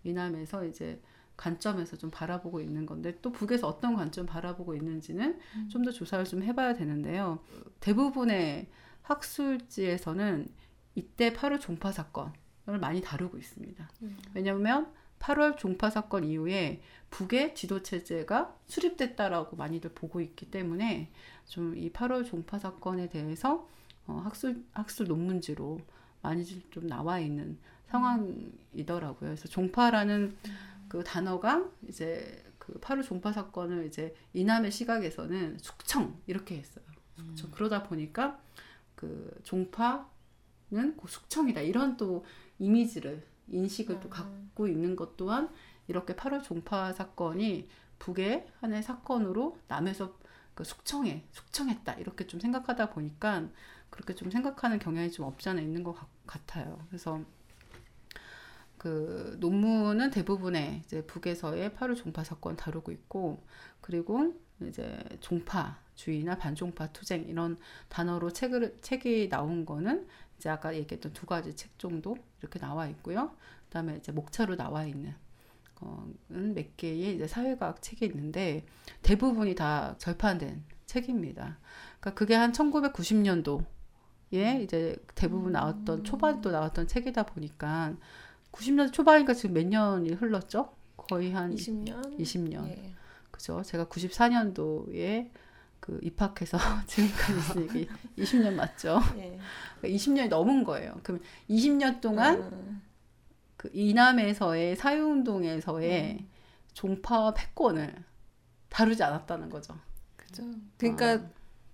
이남에서 0.03 0.65
이제 0.65 1.01
관점에서 1.37 1.97
좀 1.97 2.09
바라보고 2.11 2.59
있는 2.61 2.85
건데 2.85 3.17
또 3.21 3.31
북에서 3.31 3.67
어떤 3.67 3.95
관점 3.95 4.25
바라보고 4.25 4.75
있는지는 4.75 5.39
좀더 5.69 5.91
조사를 5.91 6.25
좀 6.25 6.43
해봐야 6.43 6.73
되는데요. 6.73 7.39
대부분의 7.79 8.67
학술지에서는 9.03 10.47
이때 10.95 11.33
8월 11.33 11.59
종파 11.59 11.91
사건을 11.91 12.31
많이 12.65 13.01
다루고 13.01 13.37
있습니다. 13.37 13.89
왜냐하면 14.33 14.91
8월 15.19 15.57
종파 15.57 15.89
사건 15.89 16.23
이후에 16.23 16.81
북의 17.11 17.53
지도 17.55 17.83
체제가 17.83 18.55
수립됐다라고 18.67 19.55
많이들 19.55 19.91
보고 19.93 20.19
있기 20.21 20.49
때문에 20.49 21.11
좀 21.45 21.75
이 21.75 21.91
8월 21.91 22.25
종파 22.25 22.59
사건에 22.59 23.09
대해서 23.09 23.67
어, 24.07 24.13
학술 24.23 24.63
학술 24.71 25.07
논문지로 25.07 25.79
많이 26.21 26.45
좀 26.71 26.87
나와 26.87 27.19
있는 27.19 27.57
상황이더라고요. 27.89 29.29
그래서 29.29 29.47
종파라는 29.47 30.35
그 30.87 31.03
단어가 31.03 31.69
이제 31.87 32.43
그 32.57 32.79
8월 32.79 33.03
종파 33.03 33.31
사건을 33.31 33.85
이제 33.87 34.15
이남의 34.33 34.71
시각에서는 34.71 35.57
숙청 35.59 36.17
이렇게 36.27 36.57
했어요. 36.57 36.85
숙청. 37.15 37.51
그러다 37.51 37.83
보니까 37.83 38.39
그 38.95 39.39
종파는 39.43 40.05
그 40.97 41.07
숙청이다 41.07 41.61
이런 41.61 41.97
또 41.97 42.25
이미지를 42.61 43.25
인식을 43.47 43.99
또 43.99 44.09
갖고 44.09 44.67
있는 44.67 44.95
것 44.95 45.17
또한 45.17 45.49
이렇게 45.87 46.15
8월 46.15 46.43
종파 46.43 46.93
사건이 46.93 47.67
북의 47.99 48.47
하나의 48.61 48.83
사건으로 48.83 49.57
남에서 49.67 50.17
그 50.53 50.63
숙청해 50.63 51.25
숙청했다 51.31 51.93
이렇게 51.95 52.27
좀 52.27 52.39
생각하다 52.39 52.91
보니까 52.91 53.49
그렇게 53.89 54.13
좀 54.15 54.29
생각하는 54.29 54.79
경향이 54.79 55.11
좀 55.11 55.25
없지 55.25 55.49
않아 55.49 55.61
있는 55.61 55.83
것 55.83 55.93
같- 55.93 56.07
같아요. 56.27 56.85
그래서 56.87 57.21
그 58.77 59.37
논문은 59.39 60.09
대부분의 60.11 60.81
이제 60.85 61.05
북에서의 61.05 61.71
8월 61.71 61.95
종파 61.95 62.23
사건 62.23 62.55
다루고 62.55 62.91
있고 62.91 63.43
그리고 63.79 64.33
이제 64.61 64.99
종파주의나 65.19 66.37
반종파 66.37 66.87
투쟁 66.93 67.27
이런 67.27 67.57
단어로 67.89 68.31
책을 68.33 68.79
책이 68.81 69.29
나온 69.29 69.65
거는 69.65 70.07
이제 70.41 70.49
아까 70.49 70.75
얘기했던 70.75 71.13
두 71.13 71.27
가지 71.27 71.55
책 71.55 71.77
정도 71.77 72.17
이렇게 72.39 72.57
나와 72.57 72.87
있고요. 72.87 73.35
그다음에 73.65 73.97
이제 73.97 74.11
목차로 74.11 74.55
나와 74.55 74.85
있는 74.85 75.13
거는 75.75 76.55
몇 76.55 76.75
개의 76.77 77.13
이제 77.13 77.27
사회과학 77.27 77.83
책이 77.83 78.07
있는데 78.07 78.65
대부분이 79.03 79.53
다 79.53 79.95
절판된 79.99 80.63
책입니다. 80.87 81.59
그러니까 81.99 82.15
그게 82.15 82.33
한 82.33 82.53
1990년도에 82.53 84.63
이제 84.63 84.95
대부분 85.13 85.51
나왔던 85.51 86.05
초반도 86.05 86.49
나왔던 86.49 86.87
책이다 86.87 87.27
보니까 87.27 87.95
90년대 88.51 88.93
초반이니까 88.93 89.35
지금 89.35 89.53
몇 89.53 89.67
년이 89.67 90.13
흘렀죠? 90.13 90.73
거의 90.97 91.33
한 91.33 91.53
20년? 91.53 92.17
20년. 92.17 92.67
예. 92.67 92.95
그죠? 93.29 93.61
제가 93.61 93.85
94년도에 93.85 95.29
그 95.81 95.99
입학해서 96.03 96.57
지금까지 96.87 97.39
있으니까 97.39 97.95
20년 98.17 98.53
맞죠? 98.55 99.01
예. 99.17 99.39
그러니까 99.79 99.97
20년이 99.97 100.29
넘은 100.29 100.63
거예요. 100.63 100.99
그럼 101.03 101.21
20년 101.49 102.01
동안 102.01 102.37
음, 102.41 102.81
그 103.57 103.69
이남에서의 103.73 104.77
사회운동에서의 104.77 106.25
종파와 106.73 107.33
패권을 107.33 107.95
다루지 108.69 109.03
않았다는 109.03 109.49
거죠. 109.49 109.77
그죠. 110.15 110.43
그러니까 110.77 111.13
아. 111.27 111.29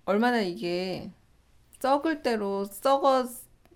얼마나 0.06 0.42
이게 0.42 1.12
썩을 1.80 2.24
대로 2.24 2.66
썩어 2.66 3.28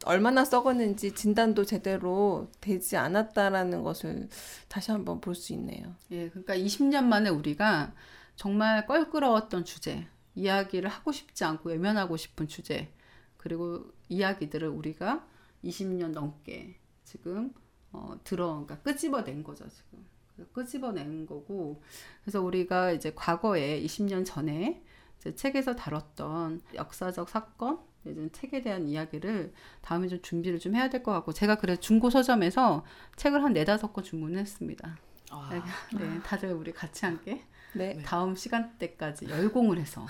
얼마나 0.05 0.43
썩었는지 0.45 1.13
진단도 1.13 1.65
제대로 1.65 2.49
되지 2.61 2.97
않았다라는 2.97 3.83
것을 3.83 4.29
다시 4.67 4.91
한번 4.91 5.21
볼 5.21 5.35
수 5.35 5.53
있네요. 5.53 5.95
예, 6.11 6.29
그러니까 6.29 6.55
20년 6.55 7.03
만에 7.05 7.29
우리가 7.29 7.93
정말 8.35 8.87
껄끄러웠던 8.87 9.65
주제, 9.65 10.07
이야기를 10.35 10.89
하고 10.89 11.11
싶지 11.11 11.43
않고 11.43 11.69
외면하고 11.69 12.17
싶은 12.17 12.47
주제, 12.47 12.93
그리고 13.37 13.91
이야기들을 14.09 14.67
우리가 14.67 15.27
20년 15.63 16.09
넘게 16.11 16.77
지금 17.03 17.53
어, 17.91 18.15
들어, 18.23 18.47
그러니까 18.65 18.79
끄집어낸 18.79 19.43
거죠, 19.43 19.67
지금. 19.69 20.05
끄집어낸 20.53 21.25
거고, 21.25 21.81
그래서 22.23 22.41
우리가 22.41 22.91
이제 22.93 23.11
과거에 23.15 23.81
20년 23.83 24.25
전에 24.25 24.81
이제 25.19 25.35
책에서 25.35 25.75
다뤘던 25.75 26.61
역사적 26.75 27.29
사건, 27.29 27.79
이제 28.05 28.29
책에 28.31 28.61
대한 28.61 28.87
이야기를 28.87 29.53
다음에 29.81 30.07
좀 30.07 30.21
준비를 30.21 30.57
좀 30.59 30.73
해야 30.75 30.89
될 30.89 31.03
것 31.03 31.11
같고, 31.11 31.33
제가 31.33 31.55
그래 31.57 31.75
중고 31.75 32.09
서점에서 32.09 32.85
책을 33.17 33.43
한 33.43 33.53
네다섯 33.53 33.91
권 33.93 34.03
주문했습니다. 34.03 34.97
아, 35.31 35.49
네, 35.97 36.19
다들 36.23 36.53
우리 36.53 36.71
같이 36.73 37.05
함께 37.05 37.43
네. 37.73 38.01
다음 38.03 38.35
시간대까지 38.35 39.29
열공을 39.29 39.77
해서 39.77 40.05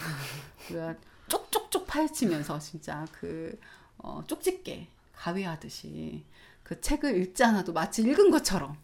우리가 0.70 0.96
쪽쪽쪽 1.28 1.88
파헤치면서 1.88 2.60
진짜 2.60 3.06
그 3.12 3.60
어, 3.98 4.24
쪽집게 4.28 4.88
가위하듯이 5.16 6.24
그 6.64 6.82
책을 6.82 7.18
읽지 7.22 7.44
않아도 7.44 7.74
마치 7.74 8.02
읽은 8.02 8.32
것처럼 8.32 8.76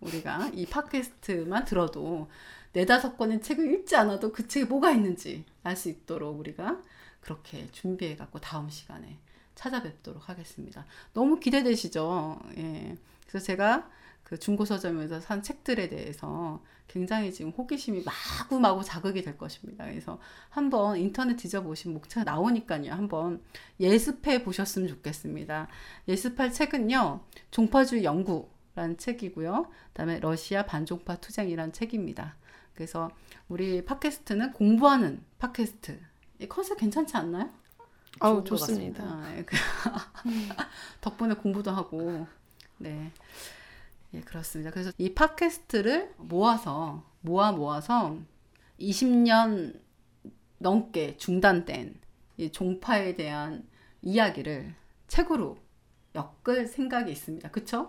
우리가 0.00 0.50
이 0.52 0.66
팟캐스트만 0.66 1.64
들어도 1.64 2.28
네다섯 2.72 3.16
권의 3.16 3.40
책을 3.40 3.72
읽지 3.72 3.96
않아도 3.96 4.32
그 4.32 4.46
책에 4.46 4.66
뭐가 4.66 4.90
있는지 4.92 5.44
알 5.62 5.76
수 5.76 5.88
있도록 5.88 6.38
우리가 6.38 6.82
그렇게 7.20 7.68
준비해 7.72 8.16
갖고 8.16 8.38
다음 8.38 8.68
시간에 8.68 9.18
찾아뵙도록 9.54 10.28
하겠습니다. 10.28 10.84
너무 11.14 11.40
기대되시죠? 11.40 12.38
예. 12.58 12.96
그래서 13.26 13.46
제가 13.46 13.88
그 14.26 14.36
중고 14.40 14.64
서점에서 14.64 15.20
산 15.20 15.40
책들에 15.40 15.88
대해서 15.88 16.60
굉장히 16.88 17.32
지금 17.32 17.52
호기심이 17.52 18.02
마구마구 18.02 18.82
자극이 18.82 19.22
될 19.22 19.38
것입니다. 19.38 19.84
그래서 19.84 20.18
한번 20.48 20.96
인터넷 20.96 21.36
뒤져보신 21.36 21.92
목차 21.92 22.24
나오니까요. 22.24 22.90
한번 22.90 23.40
예습해 23.78 24.42
보셨으면 24.42 24.88
좋겠습니다. 24.88 25.68
예습할 26.08 26.50
책은요. 26.52 27.20
종파주의 27.52 28.02
연구라는 28.02 28.96
책이고요. 28.98 29.70
그다음에 29.92 30.18
러시아 30.18 30.66
반종파 30.66 31.16
투쟁이라는 31.18 31.72
책입니다. 31.72 32.34
그래서 32.74 33.08
우리 33.48 33.84
팟캐스트는 33.84 34.54
공부하는 34.54 35.22
팟캐스트. 35.38 36.00
이 36.40 36.48
컨셉 36.48 36.78
괜찮지 36.78 37.16
않나요? 37.16 37.48
아우 38.18 38.42
좋습니다. 38.42 39.04
아, 39.04 39.34
예, 39.36 39.44
그- 39.44 39.54
덕분에 41.00 41.34
공부도 41.34 41.70
하고 41.70 42.26
네. 42.78 43.12
예, 44.16 44.20
그렇습니다. 44.22 44.70
그래서 44.70 44.90
이 44.96 45.12
팟캐스트를 45.14 46.14
모아서 46.16 47.04
모아 47.20 47.52
모아서 47.52 48.18
20년 48.80 49.78
넘게 50.58 51.16
중단된 51.18 52.00
이 52.38 52.50
종파에 52.50 53.14
대한 53.14 53.68
이야기를 54.00 54.74
책으로 55.06 55.58
엮을 56.14 56.66
생각이 56.66 57.12
있습니다. 57.12 57.50
그쵸? 57.50 57.88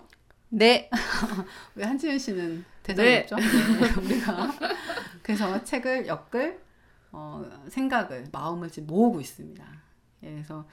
네. 0.49 0.89
왜 1.75 1.85
한지윤 1.85 2.19
씨는 2.19 2.65
대답이 2.83 3.09
네. 3.09 3.27
우리가 4.03 4.51
그래서 5.21 5.63
책을 5.63 6.07
엮을 6.07 6.61
어, 7.11 7.43
생각을 7.69 8.27
마음을 8.31 8.69
지금 8.69 8.87
모으고 8.87 9.21
있습니다. 9.21 9.65
예, 10.23 10.31
그래서 10.31 10.67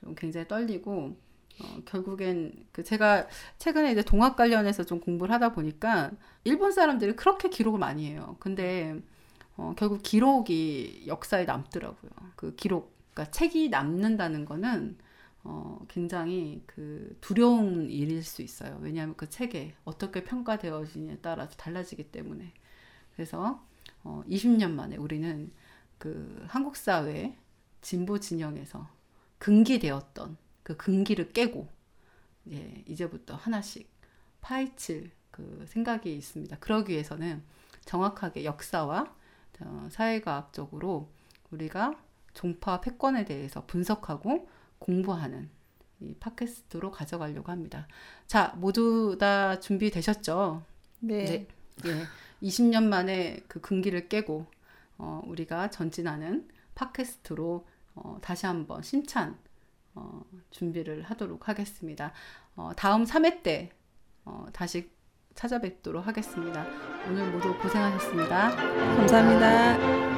좀 0.00 0.14
굉장히 0.16 0.48
떨리고 0.48 1.16
어, 1.60 1.80
결국엔 1.86 2.66
그 2.72 2.82
제가 2.84 3.26
최근에 3.58 3.92
이제 3.92 4.02
동학 4.02 4.36
관련해서 4.36 4.84
좀 4.84 5.00
공부를 5.00 5.34
하다 5.34 5.52
보니까 5.52 6.10
일본 6.44 6.72
사람들이 6.72 7.16
그렇게 7.16 7.48
기록을 7.48 7.78
많이 7.78 8.06
해요. 8.06 8.36
근데 8.40 9.00
어, 9.56 9.74
결국 9.76 10.02
기록이 10.02 11.04
역사에 11.06 11.44
남더라고요. 11.44 12.10
그 12.36 12.54
기록, 12.56 12.94
그러니까 13.12 13.30
책이 13.30 13.70
남는다는 13.70 14.44
거는 14.44 14.98
어, 15.44 15.78
굉장히 15.88 16.62
그 16.66 17.16
두려운 17.20 17.88
일일 17.88 18.22
수 18.22 18.42
있어요. 18.42 18.78
왜냐하면 18.82 19.16
그 19.16 19.30
책에 19.30 19.74
어떻게 19.84 20.24
평가되어지냐에 20.24 21.18
따라서 21.22 21.54
달라지기 21.56 22.10
때문에. 22.10 22.52
그래서 23.14 23.64
어, 24.02 24.22
20년 24.28 24.72
만에 24.72 24.96
우리는 24.96 25.50
그 25.98 26.44
한국 26.48 26.76
사회 26.76 27.38
진보 27.80 28.18
진영에서 28.18 28.88
금기되었던 29.38 30.36
그 30.66 30.76
금기를 30.76 31.32
깨고 31.32 31.68
예, 32.50 32.82
이제부터 32.88 33.36
하나씩 33.36 33.88
파헤칠 34.40 35.12
그 35.30 35.64
생각이 35.68 36.12
있습니다. 36.12 36.58
그러기 36.58 36.92
위해서는 36.92 37.44
정확하게 37.84 38.44
역사와 38.44 39.14
어, 39.60 39.88
사회과학적으로 39.92 41.08
우리가 41.52 41.96
종파 42.34 42.80
패권에 42.80 43.24
대해서 43.24 43.64
분석하고 43.64 44.48
공부하는 44.80 45.50
이 46.00 46.14
팟캐스트로 46.18 46.90
가져가려고 46.90 47.52
합니다. 47.52 47.86
자, 48.26 48.52
모두 48.56 49.16
다 49.20 49.60
준비되셨죠? 49.60 50.64
네. 50.98 51.24
네. 51.24 51.48
예, 51.86 52.02
20년 52.42 52.88
만에 52.88 53.44
그 53.46 53.60
금기를 53.60 54.08
깨고 54.08 54.46
어, 54.98 55.22
우리가 55.26 55.70
전진하는 55.70 56.48
팟캐스트로 56.74 57.64
어, 57.94 58.18
다시 58.20 58.46
한번 58.46 58.82
심찬 58.82 59.45
어, 59.96 60.22
준비를 60.50 61.02
하도록 61.02 61.48
하겠습니다. 61.48 62.12
어, 62.54 62.70
다음 62.76 63.04
3회 63.04 63.42
때 63.42 63.70
어, 64.24 64.46
다시 64.52 64.90
찾아뵙도록 65.34 66.06
하겠습니다. 66.06 66.64
오늘 67.08 67.30
모두 67.30 67.56
고생하셨습니다. 67.58 68.56
감사합니다. 68.56 70.15